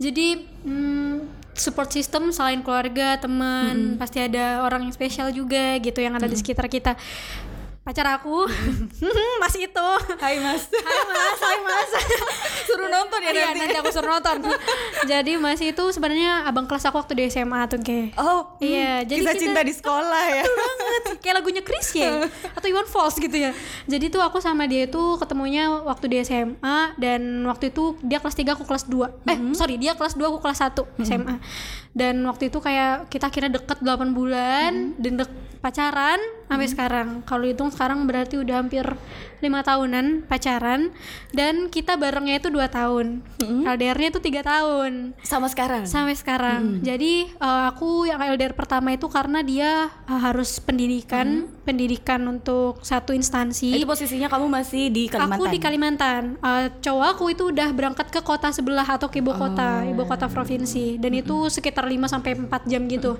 Jadi 0.00 0.44
hmm, 0.64 1.40
support 1.56 1.92
system 1.92 2.32
selain 2.32 2.64
keluarga, 2.64 3.20
teman, 3.20 3.96
pasti 4.00 4.20
ada 4.20 4.64
orang 4.64 4.88
yang 4.88 4.94
spesial 4.96 5.28
juga 5.32 5.76
gitu 5.80 6.00
yang 6.00 6.16
ada 6.16 6.28
di 6.28 6.36
sekitar 6.36 6.68
kita. 6.68 6.96
Pacar 7.90 8.06
aku 8.14 8.46
masih 9.42 9.66
itu. 9.66 9.88
Hai 10.14 10.38
Mas 10.38 10.70
Hai 10.70 11.00
Mas, 11.02 11.38
hai 11.42 11.58
Mas. 11.58 11.90
suruh 12.70 12.86
nonton 12.86 13.18
ya 13.18 13.34
Iya, 13.34 13.44
nanti 13.50 13.66
nanti 13.66 13.76
aku 13.76 13.90
suruh 13.90 14.14
nonton. 14.14 14.46
jadi 15.10 15.32
masih 15.34 15.74
itu 15.74 15.84
sebenarnya 15.90 16.46
abang 16.46 16.70
kelas 16.70 16.86
aku 16.86 17.02
waktu 17.02 17.18
di 17.18 17.26
SMA 17.26 17.66
tuh 17.66 17.82
kayak. 17.82 18.14
oh 18.14 18.54
Iya, 18.62 19.02
hmm, 19.02 19.06
jadi 19.10 19.20
kisah 19.20 19.34
kita- 19.34 19.42
cinta 19.42 19.60
di 19.66 19.74
sekolah 19.74 20.22
ya 20.30 20.44
banget 20.46 20.89
kayak 21.22 21.42
lagunya 21.42 21.62
Chris 21.64 21.92
ya 21.94 22.26
atau 22.56 22.66
Iwan 22.68 22.86
Fals 22.86 23.16
gitu 23.16 23.32
ya. 23.32 23.50
Jadi 23.86 24.12
tuh 24.12 24.22
aku 24.22 24.38
sama 24.38 24.64
dia 24.66 24.86
itu 24.86 25.02
ketemunya 25.16 25.70
waktu 25.84 26.06
di 26.10 26.16
SMA 26.24 26.96
dan 26.98 27.44
waktu 27.46 27.72
itu 27.72 27.96
dia 28.04 28.22
kelas 28.22 28.36
3 28.36 28.56
aku 28.56 28.64
kelas 28.64 28.84
2 28.86 29.30
eh 29.30 29.38
sorry 29.56 29.76
dia 29.76 29.96
kelas 29.96 30.14
2 30.14 30.22
aku 30.30 30.38
kelas 30.42 30.60
1 30.62 31.06
SMA 31.06 31.36
dan 31.90 32.22
waktu 32.26 32.48
itu 32.52 32.58
kayak 32.62 33.10
kita 33.10 33.26
akhirnya 33.28 33.58
deket 33.58 33.82
8 33.82 34.14
bulan 34.14 34.94
dan 34.98 35.12
dek 35.18 35.30
pacaran 35.60 36.18
sampai 36.48 36.68
sekarang. 36.72 37.08
Kalau 37.28 37.44
hitung 37.44 37.68
sekarang 37.68 38.08
berarti 38.08 38.40
udah 38.40 38.64
hampir 38.64 38.82
lima 39.40 39.64
tahunan 39.64 40.28
pacaran 40.28 40.92
dan 41.32 41.72
kita 41.72 41.96
barengnya 41.96 42.40
itu 42.40 42.48
dua 42.52 42.68
tahun. 42.68 43.24
LDR-nya 43.40 44.08
itu 44.12 44.20
tiga 44.20 44.44
tahun. 44.44 45.16
Sama 45.24 45.48
sekarang? 45.48 45.88
Sampai 45.88 46.14
sekarang. 46.16 46.84
Jadi 46.84 47.28
eh, 47.32 47.64
aku 47.72 48.06
yang 48.08 48.20
LDR 48.20 48.52
pertama 48.52 48.92
itu 48.92 49.08
karena 49.08 49.40
dia 49.40 49.88
eh, 49.88 50.20
harus 50.20 50.60
pendidikan, 50.60 51.48
pendidikan 51.64 52.20
untuk 52.28 52.78
satu 52.84 53.16
instansi. 53.16 53.72
itu 53.80 53.88
posisinya 53.88 54.28
kamu 54.28 54.46
masih 54.46 54.92
di 54.92 55.08
Kalimantan 55.08 55.36
Aku 55.40 55.44
di 55.48 55.58
Kalimantan. 55.58 56.22
Eh, 56.38 56.66
cowok 56.84 57.06
aku 57.16 57.24
itu 57.32 57.48
udah 57.48 57.68
berangkat 57.72 58.12
ke 58.12 58.20
kota 58.20 58.52
sebelah 58.52 58.84
atau 58.84 59.08
ke 59.08 59.24
ibu 59.24 59.32
kota, 59.32 59.82
ibu 59.88 60.04
kota 60.04 60.28
provinsi. 60.28 61.00
Dan 61.00 61.16
itu 61.16 61.48
sekitar 61.48 61.88
5 61.88 62.06
sampai 62.06 62.36
4 62.36 62.70
jam 62.70 62.82
gitu. 62.86 63.16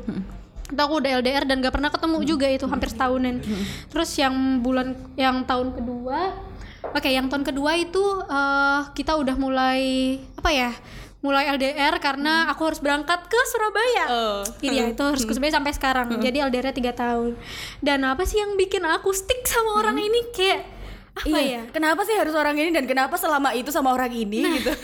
Itu 0.70 0.80
aku 0.80 1.02
udah 1.02 1.10
LDR 1.20 1.44
dan 1.44 1.58
gak 1.60 1.74
pernah 1.74 1.90
ketemu 1.90 2.18
juga 2.22 2.46
itu 2.46 2.64
hampir 2.70 2.88
setahunan. 2.88 3.42
Terus 3.90 4.10
yang 4.16 4.34
bulan 4.62 4.94
yang 5.18 5.42
tahun 5.44 5.74
kedua 5.74 6.50
Oke, 6.80 7.12
yang 7.12 7.28
tahun 7.28 7.44
kedua 7.44 7.76
itu 7.76 8.00
eh, 8.24 8.80
kita 8.96 9.14
udah 9.20 9.36
mulai 9.36 10.16
apa 10.34 10.50
ya? 10.50 10.72
Mulai 11.20 11.52
LDR 11.52 12.00
karena 12.00 12.48
aku 12.48 12.64
harus 12.64 12.80
berangkat 12.80 13.28
ke 13.28 13.40
Surabaya. 13.52 14.04
Oh. 14.08 14.40
Iya, 14.64 14.96
itu 14.96 15.02
harus 15.04 15.28
ke 15.28 15.36
Surabaya 15.36 15.60
sampai 15.60 15.76
sekarang. 15.76 16.08
Jadi 16.16 16.40
LDR-nya 16.40 16.72
tiga 16.72 16.96
tahun. 16.96 17.36
Dan 17.84 18.08
apa 18.08 18.24
sih 18.24 18.40
yang 18.40 18.56
bikin 18.56 18.80
aku 18.88 19.12
stick 19.12 19.44
sama 19.44 19.84
orang 19.84 20.00
ini 20.00 20.32
kayak 20.32 20.64
apa 21.12 21.26
Iya, 21.26 21.42
ya? 21.42 21.62
kenapa 21.68 22.00
sih 22.02 22.14
harus 22.14 22.32
orang 22.32 22.54
ini 22.54 22.70
dan 22.70 22.84
kenapa 22.84 23.14
selama 23.14 23.50
itu 23.52 23.68
sama 23.68 23.90
orang 23.90 24.08
ini 24.08 24.40
Nah, 24.40 24.54
gitu? 24.54 24.70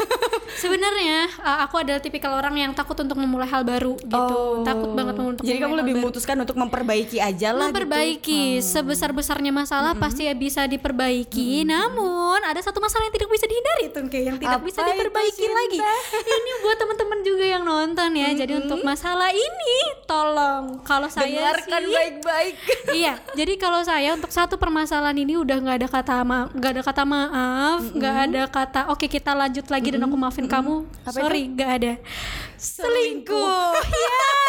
Sebenarnya 0.57 1.29
uh, 1.39 1.59
aku 1.63 1.77
adalah 1.77 1.99
tipikal 1.99 2.33
orang 2.33 2.57
yang 2.57 2.73
takut 2.73 2.97
untuk 2.97 3.15
memulai 3.15 3.45
hal 3.45 3.61
baru 3.61 3.93
gitu. 3.95 4.63
Takut 4.63 4.91
banget 4.93 5.15
untuk 5.15 5.35
Oh. 5.37 5.45
Jadi 5.45 5.59
kamu 5.59 5.75
lebih 5.77 5.95
memutuskan 5.97 6.37
untuk 6.39 6.57
memperbaiki 6.57 7.19
aja 7.19 7.53
lah 7.53 7.69
memperbaiki 7.69 8.57
gitu. 8.57 8.65
sebesar-besarnya 8.65 9.53
masalah 9.53 9.93
pasti 9.95 10.25
ya 10.25 10.33
bisa 10.33 10.65
diperbaiki. 10.65 11.61
Namun 11.63 12.41
ada 12.41 12.57
satu 12.59 12.81
masalah 12.81 13.05
yang 13.05 13.15
tidak 13.15 13.29
bisa 13.29 13.45
dihindari 13.45 13.85
tuh 13.91 14.03
kayak 14.07 14.25
yang 14.27 14.39
tidak 14.39 14.57
Apa 14.57 14.65
bisa 14.65 14.81
itu, 14.81 14.89
diperbaiki 14.91 15.45
lagi. 15.47 15.79
Ini 16.41 16.53
buat 16.59 16.77
teman-teman 16.77 17.19
juga 17.21 17.45
yang 17.47 17.63
nonton 17.63 18.11
ya. 18.13 18.29
Jadi 18.35 18.53
untuk 18.57 18.81
masalah 18.81 19.29
ini 19.29 19.77
tolong 20.07 20.81
kalau 20.83 21.07
saya 21.07 21.53
Dengarkan 21.53 21.83
baik-baik. 21.85 22.55
iya 22.95 23.19
jadi 23.35 23.53
kalau 23.57 23.83
saya 23.83 24.15
untuk 24.15 24.31
satu 24.31 24.57
permasalahan 24.57 25.17
ini 25.17 25.37
udah 25.37 25.57
nggak 25.59 25.77
ada 25.77 25.89
kata 25.91 26.16
ma 26.23 26.47
nggak 26.53 26.71
ada 26.79 26.83
kata 26.87 27.03
maaf 27.03 27.81
nggak 27.93 28.17
ada 28.31 28.43
kata 28.49 28.81
oke 28.95 29.07
kita 29.11 29.35
lanjut 29.35 29.67
lagi 29.69 29.89
dan 29.93 30.01
aku 30.07 30.17
maafin 30.17 30.47
kamu. 30.47 30.87
Apa 31.05 31.19
sorry 31.19 31.51
nggak 31.51 31.71
ada. 31.83 31.93
Selingkuh. 32.57 33.73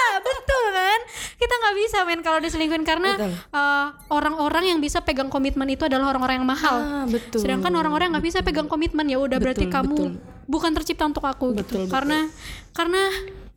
Ya 0.07 0.23
betul 0.23 0.65
kan? 0.73 0.99
Kita 1.37 1.53
nggak 1.53 1.75
bisa 1.77 1.97
men 2.07 2.21
kalau 2.25 2.39
diselingkuhin 2.41 2.81
karena 2.87 3.11
Betul. 3.13 3.31
uh, 3.53 3.87
orang-orang 4.09 4.73
yang 4.73 4.79
bisa 4.81 4.97
pegang 5.03 5.29
komitmen 5.29 5.67
itu 5.69 5.85
adalah 5.85 6.09
orang-orang 6.09 6.41
yang 6.41 6.47
mahal. 6.47 6.77
Ah, 6.81 7.05
betul. 7.05 7.37
sedangkan 7.43 7.69
orang-orang 7.75 8.15
nggak 8.17 8.25
bisa 8.25 8.39
pegang 8.41 8.65
komitmen 8.65 9.05
ya 9.05 9.21
udah 9.21 9.37
berarti 9.37 9.69
Betul, 9.69 9.75
kamu 9.77 9.97
betul. 9.97 10.11
bukan 10.49 10.71
tercipta 10.73 11.03
untuk 11.05 11.21
aku 11.27 11.53
gitu. 11.53 11.61
Betul, 11.61 11.79
betul. 11.85 11.93
karena 11.93 12.19
karena 12.73 13.01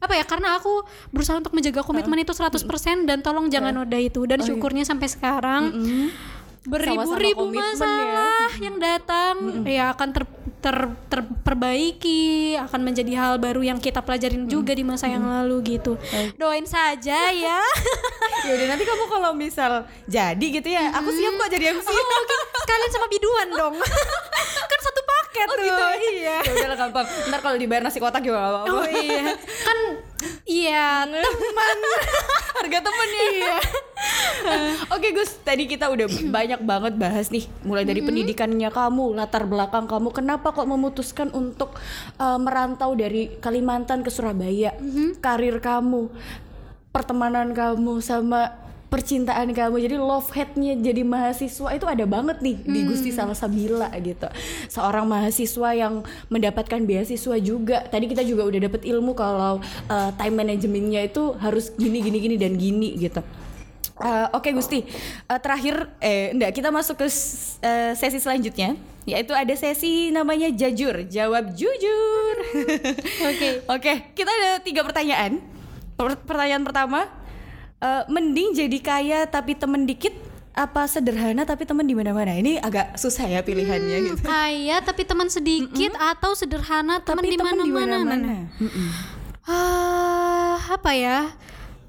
apa 0.01 0.13
ya 0.17 0.25
karena 0.25 0.49
aku 0.57 0.85
berusaha 1.13 1.37
untuk 1.37 1.53
menjaga 1.53 1.81
komitmen 1.85 2.25
itu 2.25 2.33
100% 2.33 3.09
dan 3.09 3.21
tolong 3.25 3.49
jangan 3.49 3.73
noda 3.73 3.97
itu. 3.97 4.25
Dan 4.29 4.41
syukurnya 4.45 4.85
sampai 4.85 5.09
sekarang 5.09 5.63
beribu-ribu 6.69 7.49
ya. 7.57 7.73
masalah 7.73 8.51
yang 8.61 8.77
datang. 8.77 9.65
Ya 9.65 9.97
akan 9.97 10.09
ter, 10.13 10.25
ter- 10.61 10.97
terperbaiki 11.09 12.57
akan 12.61 12.81
menjadi 12.85 13.13
hal 13.17 13.35
baru 13.41 13.65
yang 13.65 13.81
kita 13.81 14.05
pelajarin 14.05 14.45
juga 14.45 14.77
di 14.77 14.85
masa 14.85 15.09
yang 15.09 15.25
lalu 15.25 15.81
gitu. 15.81 15.97
Doain 16.37 16.69
saja 16.69 17.33
ya. 17.33 17.61
Ya 18.41 18.57
udah 18.57 18.73
nanti 18.73 18.89
kamu 18.89 19.05
kalau 19.05 19.37
misal 19.37 19.85
jadi 20.09 20.41
gitu 20.41 20.65
ya 20.73 20.97
aku 20.97 21.13
siap 21.13 21.37
kok 21.37 21.51
jadi 21.53 21.77
MC 21.77 21.93
oh, 21.93 21.93
oke. 21.93 22.37
sekalian 22.65 22.89
sama 22.89 23.07
biduan 23.13 23.49
dong. 23.53 23.75
Kan 24.73 24.81
satu 24.81 25.01
paket 25.05 25.45
Oh 25.45 25.57
tuh 25.61 25.65
gitu. 25.69 25.85
Iya. 26.25 26.39
Ya 26.49 26.53
udah 26.57 26.79
gampang 26.81 27.05
ntar 27.05 27.41
kalau 27.45 27.61
dibayar 27.61 27.85
nasi 27.85 28.01
kotak 28.01 28.25
juga 28.25 28.41
gak 28.41 28.49
apa-apa. 28.49 28.73
Oh 28.81 28.89
iya. 28.97 29.37
Kan 29.69 29.79
iya. 30.49 30.89
teman. 31.05 31.79
Harga 32.57 32.79
temen 32.81 33.09
ya. 33.13 33.25
Iya 33.29 33.57
oke 34.95 35.09
Gus 35.15 35.41
tadi 35.43 35.65
kita 35.69 35.89
udah 35.91 36.07
banyak 36.09 36.61
banget 36.65 36.95
bahas 36.97 37.29
nih 37.29 37.47
mulai 37.65 37.85
dari 37.85 38.01
pendidikannya 38.05 38.71
kamu 38.73 39.17
latar 39.17 39.47
belakang 39.47 39.87
kamu 39.87 40.09
kenapa 40.13 40.53
kok 40.53 40.69
memutuskan 40.69 41.29
untuk 41.33 41.77
uh, 42.17 42.39
merantau 42.41 42.93
dari 42.97 43.33
Kalimantan 43.41 44.03
ke 44.05 44.11
Surabaya? 44.13 44.75
Karir 45.21 45.59
kamu 45.63 46.11
pertemanan 46.91 47.55
kamu 47.55 48.03
sama 48.03 48.59
percintaan 48.91 49.55
kamu 49.55 49.87
jadi 49.87 49.97
love 50.03 50.35
hate-nya 50.35 50.75
jadi 50.75 51.07
mahasiswa 51.07 51.71
itu 51.71 51.87
ada 51.87 52.03
banget 52.11 52.43
nih 52.43 52.59
di 52.67 52.81
Gusti 52.83 53.15
Salsabila 53.15 53.87
gitu. 54.03 54.27
Seorang 54.67 55.07
mahasiswa 55.07 55.71
yang 55.79 56.03
mendapatkan 56.27 56.83
beasiswa 56.83 57.39
juga. 57.39 57.87
Tadi 57.87 58.11
kita 58.11 58.27
juga 58.27 58.51
udah 58.51 58.61
dapet 58.67 58.83
ilmu 58.83 59.15
kalau 59.15 59.63
uh, 59.87 60.11
time 60.19 60.43
manajemennya 60.43 61.07
itu 61.07 61.39
harus 61.39 61.71
gini 61.79 62.03
gini 62.03 62.19
gini 62.19 62.37
dan 62.37 62.59
gini 62.59 62.99
gitu 62.99 63.23
Uh, 64.01 64.33
Oke 64.33 64.57
Gusti, 64.57 64.81
Uh, 65.29 65.37
terakhir 65.37 65.93
eh 66.01 66.33
enggak 66.33 66.57
kita 66.57 66.73
masuk 66.73 67.05
ke 67.05 67.07
uh, 67.07 67.93
sesi 67.93 68.17
selanjutnya 68.17 68.73
yaitu 69.05 69.33
ada 69.37 69.53
sesi 69.53 70.09
namanya 70.09 70.49
jajur 70.53 71.05
jawab 71.09 71.53
jujur. 71.53 72.37
Oke. 73.29 73.49
Oke, 73.69 73.93
kita 74.17 74.31
ada 74.31 74.51
tiga 74.65 74.85
pertanyaan. 74.85 75.41
Per- 76.01 76.25
pertanyaan 76.25 76.65
pertama, 76.65 77.13
uh, 77.81 78.09
mending 78.09 78.57
jadi 78.57 78.79
kaya 78.81 79.19
tapi 79.29 79.53
temen 79.53 79.85
dikit 79.85 80.13
apa 80.51 80.85
sederhana 80.89 81.45
tapi 81.45 81.65
temen 81.65 81.85
di 81.85 81.93
mana-mana? 81.93 82.37
Ini 82.37 82.61
agak 82.61 82.99
susah 82.99 83.25
ya 83.29 83.41
pilihannya 83.41 83.97
gitu. 84.13 84.25
kaya 84.27 84.83
tapi 84.83 85.07
teman 85.07 85.29
sedikit 85.31 85.93
atau 85.97 86.35
sederhana 86.35 87.01
teman 87.01 87.25
di 87.25 87.37
mana-mana 87.37 88.01
mana-mana. 88.01 88.35
Ah, 89.49 90.57
apa 90.73 90.91
ya? 90.95 91.33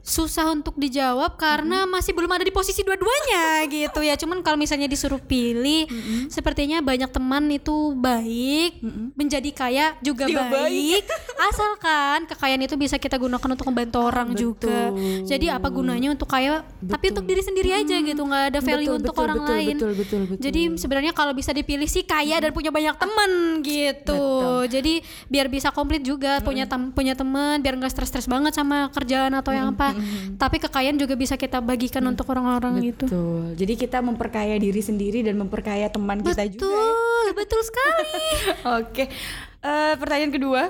Susah 0.02 0.50
untuk 0.50 0.74
dijawab 0.76 1.38
karena 1.38 1.86
masih 1.86 2.12
belum 2.18 2.30
ada 2.34 2.42
di 2.42 2.50
posisi 2.50 2.82
dua-duanya 2.82 3.62
gitu 3.74 4.02
ya. 4.02 4.18
Cuman 4.18 4.42
kalau 4.42 4.58
misalnya 4.58 4.90
disuruh 4.90 5.22
pilih, 5.22 5.86
sepertinya 6.28 6.82
banyak 6.82 7.10
teman 7.14 7.46
itu 7.54 7.94
baik, 7.94 8.82
menjadi 9.14 9.50
kaya 9.54 9.86
juga 10.02 10.26
Juga 10.26 10.50
baik. 10.50 11.06
Asalkan 11.38 12.26
kekayaan 12.30 12.62
itu 12.66 12.76
bisa 12.78 12.98
kita 12.98 13.18
gunakan 13.18 13.50
untuk 13.54 13.68
membantu 13.70 13.98
orang 14.02 14.34
juga. 14.34 14.90
Jadi 15.26 15.54
apa 15.54 15.70
gunanya 15.70 16.14
untuk 16.14 16.28
kaya 16.30 16.66
tapi 16.82 17.14
untuk 17.14 17.26
diri 17.30 17.42
sendiri 17.46 17.70
aja 17.72 17.96
gitu, 18.02 18.22
nggak 18.26 18.44
ada 18.54 18.60
value 18.60 18.98
Betul, 18.98 19.00
untuk 19.06 19.14
betul, 19.14 19.26
orang 19.30 19.38
betul, 19.38 19.54
lain. 19.56 19.76
betul, 19.78 19.92
betul, 19.94 20.22
betul. 20.28 20.42
Jadi 20.42 20.62
sebenarnya 20.82 21.14
kalau 21.14 21.34
bisa 21.38 21.52
dipilih 21.54 21.86
sih 21.86 22.04
kaya 22.04 22.42
dan 22.42 22.52
punya 22.52 22.74
banyak 22.74 22.96
temen 22.98 23.32
gitu. 23.62 24.24
Jadi 24.66 25.06
biar 25.30 25.48
bisa 25.48 25.70
komplit 25.70 26.02
juga 26.02 26.42
punya 26.42 26.66
tem 26.66 26.90
punya 26.90 27.14
teman, 27.14 27.62
biar 27.62 27.78
nggak 27.78 27.92
stres-stres 27.94 28.26
banget 28.26 28.58
sama 28.58 28.90
kerjaan 28.90 29.38
atau 29.38 29.54
yang 29.54 29.78
apa. 29.78 29.91
Tapi 30.36 30.58
kekayaan 30.58 30.96
juga 30.96 31.14
bisa 31.14 31.36
kita 31.36 31.60
bagikan 31.60 32.04
untuk 32.06 32.28
orang-orang 32.28 32.82
itu. 32.86 33.06
Betul. 33.06 33.56
Jadi 33.56 33.74
kita 33.78 34.00
memperkaya 34.00 34.56
diri 34.56 34.80
sendiri 34.80 35.22
dan 35.22 35.36
memperkaya 35.36 35.88
teman 35.88 36.20
kita 36.20 36.46
juga. 36.46 36.66
ya. 36.66 36.72
Betul, 36.72 37.26
betul 37.36 37.62
sekali. 37.62 38.08
Oke, 38.80 39.04
Eh, 39.62 39.94
pertanyaan 39.96 40.34
kedua. 40.34 40.64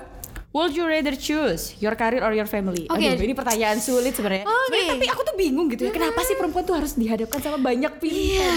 Would 0.52 0.76
you 0.76 0.84
rather 0.84 1.16
choose 1.16 1.80
your 1.80 1.96
career 1.96 2.20
or 2.20 2.36
your 2.36 2.44
family? 2.44 2.84
Oke. 2.86 3.00
Aduh, 3.00 3.24
ini 3.24 3.32
pertanyaan 3.32 3.80
sulit 3.80 4.12
sebenarnya. 4.12 4.44
Oke. 4.44 4.68
Sebenarnya 4.68 4.92
tapi 4.92 5.08
aku 5.08 5.22
tuh 5.24 5.36
bingung 5.40 5.72
gitu 5.72 5.88
ya. 5.88 5.96
Kenapa 5.96 6.20
sih 6.22 6.36
perempuan 6.36 6.68
tuh 6.68 6.76
harus 6.76 7.00
dihadapkan 7.00 7.40
sama 7.40 7.56
banyak 7.56 7.88
pilihan? 8.04 8.44
Iya, 8.44 8.54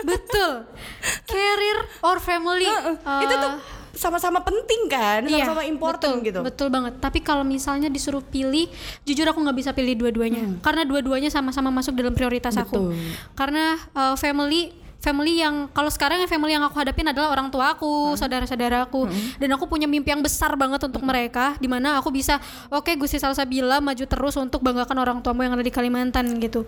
betul. 0.00 0.64
Career 1.28 1.78
or 2.00 2.16
family. 2.18 2.64
Heeh. 2.64 2.96
itu 3.20 3.34
tuh 3.36 3.52
sama-sama 3.94 4.42
penting 4.44 4.90
kan, 4.90 5.24
Iya, 5.24 5.46
sama-sama 5.48 5.62
important 5.64 6.20
betul, 6.20 6.26
gitu. 6.28 6.40
Betul 6.44 6.68
banget. 6.70 6.94
Tapi 7.00 7.18
kalau 7.24 7.42
misalnya 7.42 7.88
disuruh 7.88 8.22
pilih, 8.22 8.68
jujur 9.08 9.26
aku 9.26 9.38
nggak 9.40 9.58
bisa 9.58 9.70
pilih 9.72 9.94
dua-duanya. 9.96 10.60
Karena 10.60 10.82
dua-duanya 10.84 11.30
sama-sama 11.32 11.72
masuk 11.72 11.96
dalam 11.96 12.12
prioritas 12.12 12.54
aku. 12.54 12.90
Hmm. 12.90 12.92
Betul. 12.92 13.34
Karena 13.34 13.64
uh, 13.96 14.14
family 14.18 14.83
family 14.98 15.38
yang 15.38 15.68
kalau 15.70 15.88
sekarang 15.88 16.18
yang 16.18 16.28
family 16.28 16.52
yang 16.52 16.64
aku 16.64 16.76
hadapin 16.76 17.04
adalah 17.04 17.30
orang 17.30 17.48
tua 17.48 17.72
aku, 17.72 18.14
Hmm. 18.14 18.16
saudara-saudaraku, 18.16 19.06
dan 19.36 19.48
aku 19.52 19.64
punya 19.64 19.84
mimpi 19.84 20.08
yang 20.08 20.20
besar 20.20 20.54
banget 20.54 20.80
untuk 20.80 21.02
mereka, 21.02 21.54
di 21.58 21.68
mana 21.68 21.98
aku 21.98 22.08
bisa, 22.08 22.40
oke 22.68 22.88
Gusti 22.96 23.16
Salsabila 23.16 23.80
maju 23.80 24.04
terus 24.04 24.34
untuk 24.34 24.60
banggakan 24.60 24.96
orang 24.96 25.18
tuamu 25.20 25.44
yang 25.44 25.52
ada 25.52 25.60
di 25.60 25.68
Kalimantan 25.68 26.24
gitu. 26.38 26.64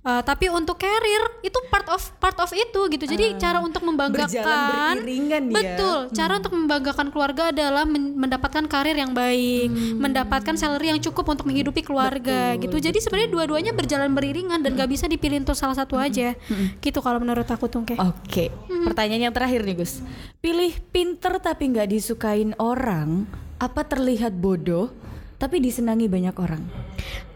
Uh, 0.00 0.22
tapi 0.22 0.48
untuk 0.48 0.78
career 0.78 1.22
itu 1.42 1.58
part 1.68 1.84
of 1.90 2.00
part 2.16 2.38
of 2.38 2.48
itu 2.52 2.80
gitu. 2.88 3.04
Jadi 3.04 3.36
cara 3.36 3.60
untuk 3.60 3.82
membanggakan, 3.82 5.02
beriringan 5.02 5.42
dia. 5.50 5.54
betul. 5.54 5.98
Cara 6.10 6.32
untuk 6.38 6.52
membanggakan 6.54 7.06
keluarga 7.10 7.50
adalah 7.50 7.84
men- 7.84 8.16
mendapatkan 8.16 8.64
karir 8.64 8.96
yang 8.96 9.12
baik, 9.12 9.68
mendapatkan 9.98 10.54
salary 10.56 10.88
yang 10.88 11.00
cukup 11.00 11.28
untuk 11.28 11.44
menghidupi 11.44 11.82
keluarga 11.82 12.54
gitu. 12.56 12.78
Jadi 12.78 12.96
sebenarnya 12.96 13.28
dua-duanya 13.28 13.72
berjalan 13.74 14.14
beriringan 14.14 14.62
dan 14.62 14.72
gak 14.72 14.88
bisa 14.88 15.04
dipilih 15.04 15.42
untuk 15.42 15.58
salah 15.58 15.74
satu 15.74 15.98
aja. 15.98 16.32
Gitu 16.80 16.98
kalau 17.00 17.20
menurut 17.20 17.44
aku 17.44 17.66
tuh 17.66 17.79
kayak. 17.84 18.00
Oke, 18.02 18.44
pertanyaan 18.86 19.30
yang 19.30 19.34
terakhir 19.34 19.62
nih 19.62 19.76
Gus. 19.78 20.00
Pilih 20.40 20.72
pinter 20.90 21.38
tapi 21.38 21.70
nggak 21.70 21.88
disukain 21.90 22.56
orang, 22.56 23.24
apa 23.60 23.84
terlihat 23.84 24.32
bodoh 24.36 24.88
tapi 25.36 25.60
disenangi 25.60 26.08
banyak 26.08 26.36
orang? 26.36 26.62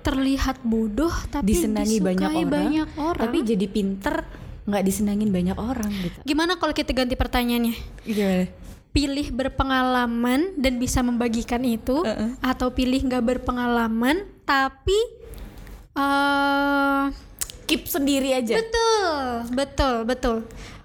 Terlihat 0.04 0.60
bodoh 0.60 1.12
tapi 1.32 1.56
Disenangi 1.56 1.96
disukai 1.96 2.08
banyak 2.12 2.30
orang, 2.32 2.50
banyak 2.52 2.88
orang. 3.00 3.22
tapi 3.24 3.38
jadi 3.40 3.66
pinter 3.68 4.14
nggak 4.64 4.84
disenangin 4.84 5.28
banyak 5.28 5.56
orang 5.56 5.92
gitu. 6.00 6.18
Gimana 6.24 6.56
kalau 6.56 6.72
kita 6.72 6.92
ganti 6.92 7.16
pertanyaannya? 7.16 7.74
Gimana? 8.04 8.44
Pilih 8.94 9.28
berpengalaman 9.34 10.54
dan 10.56 10.78
bisa 10.78 11.02
membagikan 11.02 11.60
itu, 11.64 12.04
Uh-uh. 12.04 12.36
atau 12.40 12.70
pilih 12.72 13.00
nggak 13.04 13.24
berpengalaman 13.24 14.22
tapi 14.44 14.96
eh 15.94 17.04
Keep 17.64 17.88
sendiri 17.88 18.36
aja. 18.36 18.60
Betul, 18.60 19.20
betul, 19.56 19.94
betul. 20.04 20.36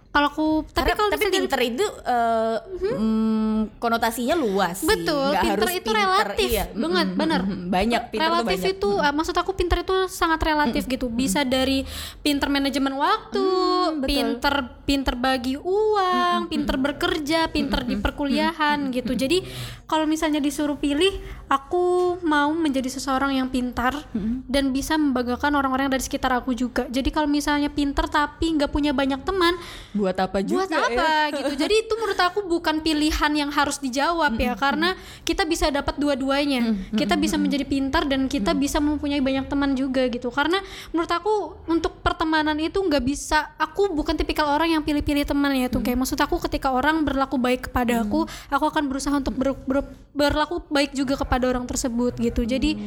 Kalau 0.10 0.28
aku 0.34 0.48
tapi 0.74 0.90
kalau 0.98 1.14
tapi 1.14 1.30
pinter 1.30 1.60
itu 1.62 1.86
eh, 1.86 2.58
mm, 2.98 3.78
konotasinya 3.78 4.34
luas 4.34 4.82
sih. 4.82 4.90
Betul, 4.90 5.38
Nggak 5.38 5.44
pinter 5.46 5.70
itu 5.70 5.90
relatif 5.94 6.50
iya. 6.50 6.66
banget, 6.74 7.08
Mm, 7.08 7.14
mm, 7.14 7.20
bener. 7.22 7.42
mm, 7.46 7.54
mm. 7.54 7.68
Banyak 7.70 8.02
pinter 8.10 8.26
relatif 8.26 8.58
banyak. 8.58 8.74
itu 8.74 8.90
ah, 8.98 9.14
maksud 9.14 9.36
aku 9.38 9.52
pinter 9.54 9.78
itu 9.86 9.96
sangat 10.10 10.42
relatif 10.42 10.90
gitu. 10.90 11.14
Bisa 11.14 11.46
dari 11.46 11.86
pinter 12.26 12.50
manajemen 12.50 12.98
waktu, 12.98 13.46
Mm, 13.46 14.02
betul. 14.02 14.10
pinter 14.10 14.56
pinter 14.90 15.14
bagi 15.14 15.54
uang, 15.54 16.50
pinter 16.50 16.76
bekerja, 16.76 17.46
pinter 17.54 17.86
di 17.86 17.94
perkuliahan 17.96 18.90
gitu. 18.90 19.14
Jadi 19.14 19.46
kalau 19.86 20.06
misalnya 20.06 20.38
disuruh 20.38 20.78
pilih, 20.78 21.14
aku 21.46 22.18
mau 22.22 22.50
menjadi 22.50 22.90
seseorang 22.90 23.38
yang 23.38 23.50
pintar 23.50 23.94
dan 24.46 24.74
bisa 24.74 24.98
membanggakan 24.98 25.54
orang-orang 25.54 25.90
dari 25.90 26.02
sekitar 26.02 26.34
aku 26.34 26.54
juga. 26.54 26.90
Jadi 26.90 27.10
kalau 27.10 27.30
misalnya 27.30 27.70
pinter 27.70 28.06
tapi 28.06 28.58
nggak 28.58 28.70
punya 28.70 28.90
banyak 28.90 29.22
teman, 29.22 29.54
buat 30.00 30.16
apa 30.16 30.40
juga 30.40 30.64
buat 30.64 30.72
apa 30.72 31.10
gitu. 31.38 31.52
Jadi 31.58 31.76
itu 31.82 31.94
menurut 31.94 32.16
aku 32.18 32.40
bukan 32.42 32.80
pilihan 32.80 33.32
yang 33.36 33.52
harus 33.52 33.78
dijawab 33.78 34.34
ya 34.34 34.56
karena 34.56 34.96
kita 35.22 35.44
bisa 35.44 35.68
dapat 35.68 35.96
dua-duanya. 35.96 36.64
Kita 36.92 37.14
bisa 37.14 37.36
menjadi 37.36 37.64
pintar 37.64 38.08
dan 38.08 38.26
kita 38.26 38.56
bisa 38.56 38.80
mempunyai 38.80 39.20
banyak 39.20 39.46
teman 39.46 39.74
juga 39.74 40.08
gitu. 40.08 40.32
Karena 40.32 40.64
menurut 40.90 41.10
aku 41.10 41.34
untuk 41.68 42.00
pertemanan 42.00 42.56
itu 42.56 42.80
nggak 42.80 43.04
bisa 43.04 43.52
aku 43.56 43.92
bukan 43.92 44.16
tipikal 44.16 44.48
orang 44.48 44.72
yang 44.72 44.82
pilih-pilih 44.82 45.26
teman 45.26 45.52
ya 45.52 45.68
tuh 45.68 45.82
kayak 45.82 45.98
maksud 45.98 46.16
aku 46.16 46.40
ketika 46.42 46.70
orang 46.70 47.04
berlaku 47.04 47.36
baik 47.36 47.68
kepada 47.68 48.00
aku 48.00 48.24
aku 48.48 48.66
akan 48.66 48.84
berusaha 48.88 49.12
untuk 49.12 49.36
ber- 49.36 49.60
ber- 49.66 49.90
berlaku 50.10 50.62
baik 50.68 50.94
juga 50.94 51.18
kepada 51.18 51.46
orang 51.46 51.66
tersebut 51.66 52.16
gitu. 52.16 52.42
Jadi 52.44 52.78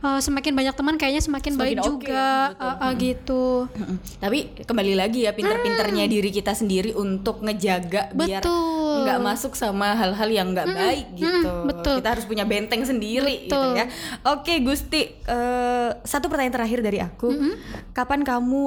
eh, 0.00 0.20
semakin 0.20 0.52
banyak 0.54 0.74
teman 0.74 0.94
kayaknya 0.94 1.20
semakin, 1.20 1.52
Semakin 1.52 1.60
baik 1.60 1.78
oke, 1.78 1.86
juga. 1.86 2.26
betul. 2.50 2.64
eh, 2.64 2.74
eh, 2.80 2.92
gitu. 2.96 3.44
Mm-mm. 3.68 3.96
Tapi 4.16 4.38
kembali 4.64 4.94
lagi 4.94 5.18
ya 5.20 5.32
pinter-pinternya 5.32 6.04
diri 6.06 6.30
kita 6.30 6.53
sendiri 6.54 6.90
untuk 6.94 7.42
ngejaga 7.42 8.14
biar 8.14 8.42
Betul. 8.42 9.04
nggak 9.04 9.20
masuk 9.20 9.52
sama 9.58 9.92
hal-hal 9.98 10.28
yang 10.30 10.54
nggak 10.54 10.70
baik 10.70 11.06
gitu. 11.18 11.52
betul. 11.66 11.96
Kita 12.00 12.10
harus 12.14 12.24
punya 12.24 12.46
benteng 12.46 12.82
sendiri 12.86 13.50
gitu 13.50 13.54
Betul. 13.54 13.78
ya. 13.78 13.86
Oke 14.30 14.54
Gusti, 14.62 15.02
eh, 15.18 15.90
satu 16.06 16.30
pertanyaan 16.30 16.54
terakhir 16.54 16.80
dari 16.80 16.98
aku. 17.02 17.28
Kapan 17.92 18.22
kamu 18.22 18.62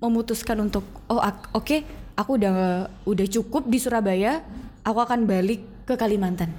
memutuskan 0.00 0.56
untuk 0.64 0.82
oh 1.12 1.20
oke 1.54 1.76
aku 2.16 2.30
udah 2.36 2.88
udah 3.08 3.26
cukup 3.30 3.68
di 3.68 3.78
Surabaya, 3.80 4.44
aku 4.84 4.98
akan 5.00 5.24
balik 5.24 5.62
ke 5.88 5.94
Kalimantan. 5.96 6.52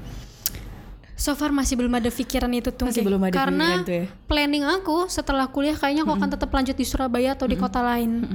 So 1.21 1.37
far 1.37 1.53
masih 1.53 1.77
belum 1.77 1.93
ada 2.01 2.09
pikiran 2.09 2.49
itu 2.49 2.73
tuh. 2.73 2.89
Masih 2.89 3.05
belum 3.05 3.21
ada 3.21 3.35
Karena 3.37 3.85
tuh 3.85 3.93
ya? 3.93 4.05
planning 4.25 4.65
aku 4.65 5.05
setelah 5.05 5.45
kuliah 5.53 5.77
kayaknya 5.77 6.01
aku 6.01 6.17
akan 6.17 6.29
tetap 6.33 6.49
lanjut 6.49 6.73
di 6.73 6.81
Surabaya 6.81 7.37
atau 7.37 7.45
di 7.45 7.61
kota 7.61 7.85
lain. 7.85 8.25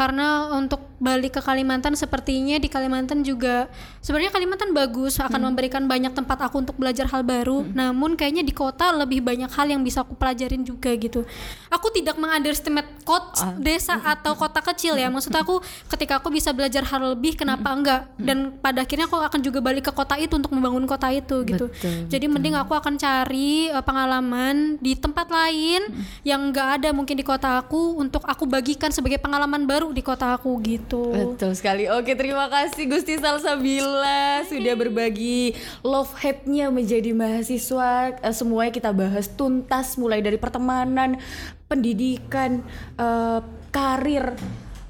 Karena 0.00 0.48
untuk 0.56 0.80
balik 0.96 1.36
ke 1.36 1.40
Kalimantan 1.44 1.92
sepertinya 1.92 2.56
di 2.56 2.72
Kalimantan 2.72 3.20
juga 3.20 3.68
sebenarnya 4.00 4.32
Kalimantan 4.32 4.72
bagus 4.72 5.20
akan 5.20 5.52
memberikan 5.52 5.84
banyak 5.84 6.16
tempat 6.16 6.40
aku 6.48 6.64
untuk 6.64 6.80
belajar 6.80 7.04
hal 7.08 7.20
baru. 7.20 7.68
Namun 7.68 8.16
kayaknya 8.16 8.40
di 8.40 8.56
kota 8.56 8.96
lebih 8.96 9.20
banyak 9.20 9.52
hal 9.52 9.68
yang 9.68 9.84
bisa 9.84 10.00
aku 10.00 10.16
pelajarin 10.16 10.64
juga 10.64 10.88
gitu. 10.96 11.28
Aku 11.68 11.92
tidak 11.92 12.16
mengunderestimate 12.16 13.04
kota 13.04 13.52
desa 13.60 14.00
atau 14.00 14.32
kota 14.36 14.64
kecil 14.64 14.96
ya. 14.96 15.12
Maksud 15.12 15.36
aku 15.36 15.60
ketika 15.92 16.16
aku 16.16 16.32
bisa 16.32 16.52
belajar 16.56 16.80
hal 16.84 17.12
lebih 17.12 17.36
kenapa 17.36 17.68
enggak? 17.76 18.08
Dan 18.16 18.56
pada 18.56 18.88
akhirnya 18.88 19.04
aku 19.04 19.20
akan 19.20 19.40
juga 19.44 19.60
balik 19.60 19.88
ke 19.88 19.92
kota 19.92 20.16
itu 20.16 20.32
untuk 20.32 20.52
membangun 20.56 20.88
kota 20.88 21.12
itu 21.12 21.44
gitu. 21.44 21.68
Betul, 21.68 22.08
jadi 22.08 22.24
mending 22.24 22.56
aku 22.56 22.72
akan 22.72 22.96
cari 22.96 23.68
uh, 23.68 23.84
pengalaman 23.84 24.80
di 24.80 24.96
tempat 24.96 25.28
lain 25.28 25.92
yang 26.24 26.40
enggak 26.52 26.80
ada 26.80 26.88
mungkin 26.96 27.20
di 27.20 27.24
kota 27.24 27.60
aku 27.60 28.00
untuk 28.00 28.24
aku 28.24 28.48
bagikan 28.48 28.88
sebagai 28.88 29.20
pengalaman 29.20 29.68
baru 29.68 29.89
di 29.90 30.02
kota 30.02 30.38
aku 30.38 30.58
gitu 30.62 31.10
Betul 31.10 31.58
sekali. 31.58 31.90
Oke, 31.90 32.14
terima 32.14 32.46
kasih 32.46 32.86
Gusti 32.86 33.18
Salsabila 33.18 34.46
sudah 34.46 34.74
berbagi 34.78 35.54
love 35.82 36.10
hate-nya 36.16 36.70
menjadi 36.70 37.10
mahasiswa. 37.10 38.18
Eh, 38.22 38.34
semuanya 38.34 38.72
kita 38.72 38.90
bahas 38.94 39.26
tuntas 39.32 39.98
mulai 39.98 40.22
dari 40.22 40.38
pertemanan, 40.38 41.18
pendidikan, 41.66 42.62
eh, 42.98 43.40
karir, 43.74 44.34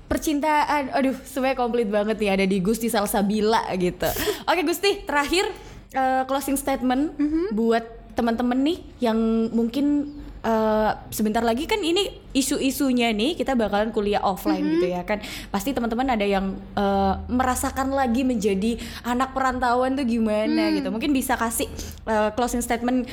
percintaan. 0.07 0.93
Aduh, 0.93 1.17
semuanya 1.25 1.57
komplit 1.57 1.89
banget 1.89 2.17
nih 2.21 2.31
ada 2.37 2.45
di 2.45 2.61
Gusti 2.61 2.93
Salsabila 2.93 3.65
gitu. 3.81 4.09
Oke, 4.45 4.63
Gusti, 4.65 5.05
terakhir 5.09 5.49
eh, 5.97 6.23
closing 6.29 6.61
statement 6.61 7.17
buat 7.51 8.01
teman-teman 8.15 8.59
nih 8.61 8.79
yang 9.01 9.19
mungkin 9.55 10.20
eh, 10.41 10.91
sebentar 11.13 11.45
lagi 11.45 11.69
kan 11.69 11.81
ini 11.81 12.09
isu-isunya 12.33 13.11
nih 13.13 13.35
kita 13.35 13.59
bakalan 13.59 13.91
kuliah 13.91 14.23
offline 14.23 14.63
gitu 14.79 14.87
ya 14.89 15.03
kan. 15.05 15.21
Pasti 15.51 15.73
teman-teman 15.73 16.15
ada 16.17 16.25
yang 16.25 16.57
eh, 16.75 17.15
merasakan 17.29 17.93
lagi 17.93 18.25
menjadi 18.25 18.81
anak 19.05 19.33
perantauan 19.37 19.95
tuh 19.95 20.07
gimana 20.07 20.71
gitu. 20.79 20.89
Mungkin 20.89 21.13
bisa 21.13 21.37
kasih 21.37 21.69
eh, 22.07 22.31
closing 22.35 22.65
statement 22.65 23.09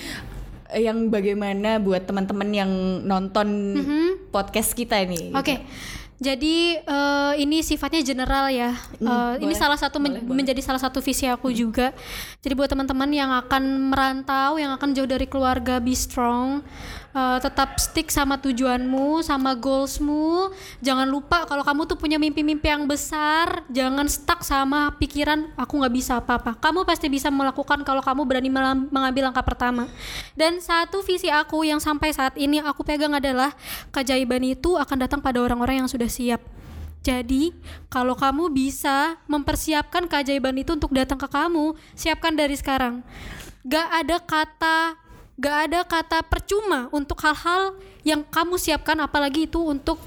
yang 0.76 1.08
bagaimana 1.08 1.80
buat 1.80 2.04
teman-teman 2.04 2.52
yang 2.52 2.72
nonton 3.08 3.48
podcast 4.36 4.76
kita 4.76 5.00
nih 5.08 5.32
gitu. 5.32 5.63
Jadi 6.17 6.82
eh, 6.82 7.34
ini 7.38 7.62
sifatnya 7.62 8.01
general 8.01 8.49
ya. 8.49 8.73
Ini 8.97 9.38
boleh. 9.38 9.53
salah 9.53 9.77
satu 9.77 10.01
men- 10.01 10.25
menjadi 10.25 10.62
salah 10.65 10.82
satu 10.82 10.97
visi 10.97 11.30
aku 11.30 11.53
juga. 11.53 11.93
Jadi 12.41 12.53
buat 12.58 12.69
teman-teman 12.69 13.10
yang 13.13 13.30
akan 13.45 13.93
merantau, 13.93 14.58
yang 14.58 14.73
akan 14.73 14.97
jauh 14.97 15.06
dari 15.06 15.30
keluarga, 15.30 15.77
be 15.77 15.93
strong. 15.93 16.65
Eh, 17.17 17.39
tetap 17.41 17.82
stick 17.82 18.13
sama 18.13 18.38
tujuanmu, 18.38 19.25
sama 19.25 19.58
goalsmu. 19.58 20.53
Jangan 20.86 21.10
lupa 21.10 21.49
kalau 21.49 21.65
kamu 21.65 21.89
tuh 21.89 21.97
punya 21.97 22.21
mimpi-mimpi 22.21 22.69
yang 22.69 22.86
besar. 22.86 23.65
Jangan 23.73 24.06
stuck 24.06 24.45
sama 24.45 24.93
pikiran 25.01 25.49
aku 25.58 25.82
nggak 25.82 25.93
bisa 25.97 26.21
apa-apa. 26.21 26.53
Kamu 26.62 26.86
pasti 26.86 27.10
bisa 27.10 27.34
melakukan 27.34 27.82
kalau 27.82 28.06
kamu 28.06 28.21
berani 28.21 28.49
mengambil 28.93 29.34
langkah 29.34 29.41
pertama. 29.41 29.89
Dan 30.38 30.62
satu 30.62 31.01
visi 31.01 31.30
aku 31.30 31.65
yang 31.65 31.82
sampai 31.82 32.13
saat 32.13 32.38
ini 32.38 32.62
aku 32.62 32.86
pegang 32.86 33.13
adalah 33.13 33.53
keajaiban 33.89 34.41
itu 34.45 34.77
akan 34.77 34.97
datang 35.01 35.19
pada 35.21 35.41
orang-orang 35.41 35.82
yang 35.82 35.89
sudah 35.89 36.07
siap. 36.10 36.41
Jadi, 37.06 37.56
kalau 37.88 38.20
kamu 38.20 38.52
bisa 38.52 39.15
mempersiapkan 39.32 40.12
keajaiban 40.12 40.52
itu 40.60 40.76
untuk 40.76 40.91
datang 40.91 41.15
ke 41.15 41.28
kamu, 41.32 41.72
siapkan 41.96 42.36
dari 42.36 42.58
sekarang. 42.60 43.00
Gak 43.63 43.88
ada 44.04 44.17
kata, 44.20 44.78
gak 45.39 45.58
ada 45.72 45.80
kata 45.88 46.20
percuma 46.28 46.91
untuk 46.91 47.15
hal-hal 47.24 47.80
yang 48.04 48.28
kamu 48.28 48.60
siapkan, 48.60 49.00
apalagi 49.00 49.48
itu 49.48 49.63
untuk 49.63 50.00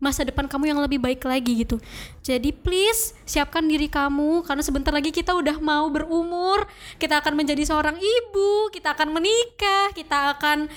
masa 0.00 0.24
depan 0.24 0.48
kamu 0.48 0.74
yang 0.74 0.80
lebih 0.80 0.98
baik 0.98 1.22
lagi 1.28 1.62
gitu. 1.62 1.76
Jadi 2.24 2.50
please 2.56 3.12
siapkan 3.28 3.62
diri 3.68 3.86
kamu 3.86 4.42
karena 4.48 4.64
sebentar 4.64 4.90
lagi 4.90 5.12
kita 5.12 5.36
udah 5.36 5.60
mau 5.60 5.86
berumur, 5.92 6.64
kita 6.96 7.20
akan 7.20 7.36
menjadi 7.36 7.68
seorang 7.68 8.00
ibu, 8.00 8.72
kita 8.72 8.96
akan 8.96 9.12
menikah, 9.12 9.92
kita 9.92 10.34
akan 10.34 10.72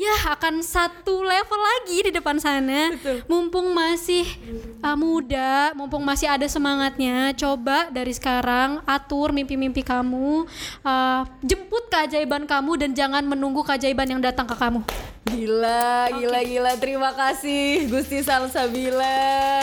ya 0.00 0.32
akan 0.32 0.64
satu 0.64 1.20
level 1.20 1.60
lagi 1.60 2.08
di 2.08 2.10
depan 2.16 2.40
sana. 2.40 2.96
Mumpung 3.28 3.76
masih 3.76 4.24
uh, 4.80 4.96
muda, 4.96 5.76
mumpung 5.76 6.00
masih 6.00 6.24
ada 6.24 6.48
semangatnya, 6.48 7.36
coba 7.36 7.92
dari 7.92 8.16
sekarang 8.16 8.80
atur 8.88 9.36
mimpi-mimpi 9.36 9.84
kamu, 9.84 10.48
uh, 10.80 11.22
jemput 11.44 11.92
keajaiban 11.92 12.48
kamu 12.48 12.80
dan 12.80 12.90
jangan 12.96 13.20
menunggu 13.28 13.60
keajaiban 13.60 14.08
yang 14.16 14.22
datang 14.24 14.48
ke 14.48 14.56
kamu. 14.56 14.80
Gila, 15.28 16.16
gila, 16.16 16.40
gila. 16.48 16.72
Terima 16.80 17.12
kasih 17.12 17.86
Gusti 17.92 18.24
Salsabila. 18.24 19.60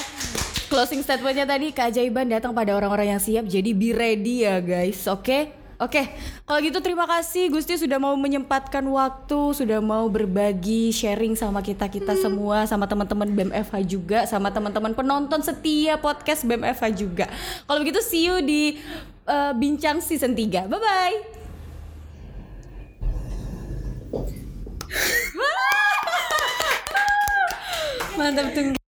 Closing 0.69 1.02
statementnya 1.02 1.50
tadi 1.50 1.73
keajaiban 1.73 2.30
datang 2.30 2.54
pada 2.54 2.78
orang-orang 2.78 3.17
yang 3.17 3.21
siap. 3.23 3.50
Jadi 3.50 3.73
be 3.73 3.89
ready 3.89 4.45
ya 4.45 4.62
guys, 4.62 5.02
oke? 5.10 5.67
Oke, 5.78 6.10
kalau 6.50 6.58
gitu 6.66 6.82
terima 6.82 7.06
kasih 7.06 7.54
Gusti 7.54 7.78
sudah 7.78 8.02
mau 8.02 8.18
menyempatkan 8.18 8.82
waktu, 8.82 9.54
sudah 9.54 9.78
mau 9.78 10.10
berbagi 10.10 10.90
sharing 10.90 11.38
sama 11.38 11.62
kita 11.62 11.86
kita 11.86 12.18
semua, 12.18 12.66
sama 12.66 12.90
teman-teman 12.90 13.30
BMFH 13.30 13.86
juga, 13.86 14.26
sama 14.26 14.50
teman-teman 14.50 14.98
penonton 14.98 15.38
setia 15.46 16.02
podcast 16.02 16.50
BMFH 16.50 16.98
juga. 16.98 17.30
Kalau 17.70 17.78
begitu 17.86 18.02
see 18.02 18.26
you 18.26 18.42
di 18.42 18.82
eh, 19.30 19.54
bincang 19.54 20.02
season 20.02 20.34
3. 20.34 20.66
Bye 20.66 20.82
bye. 20.82 21.18
Mantap 28.18 28.50
tunggu. 28.50 28.87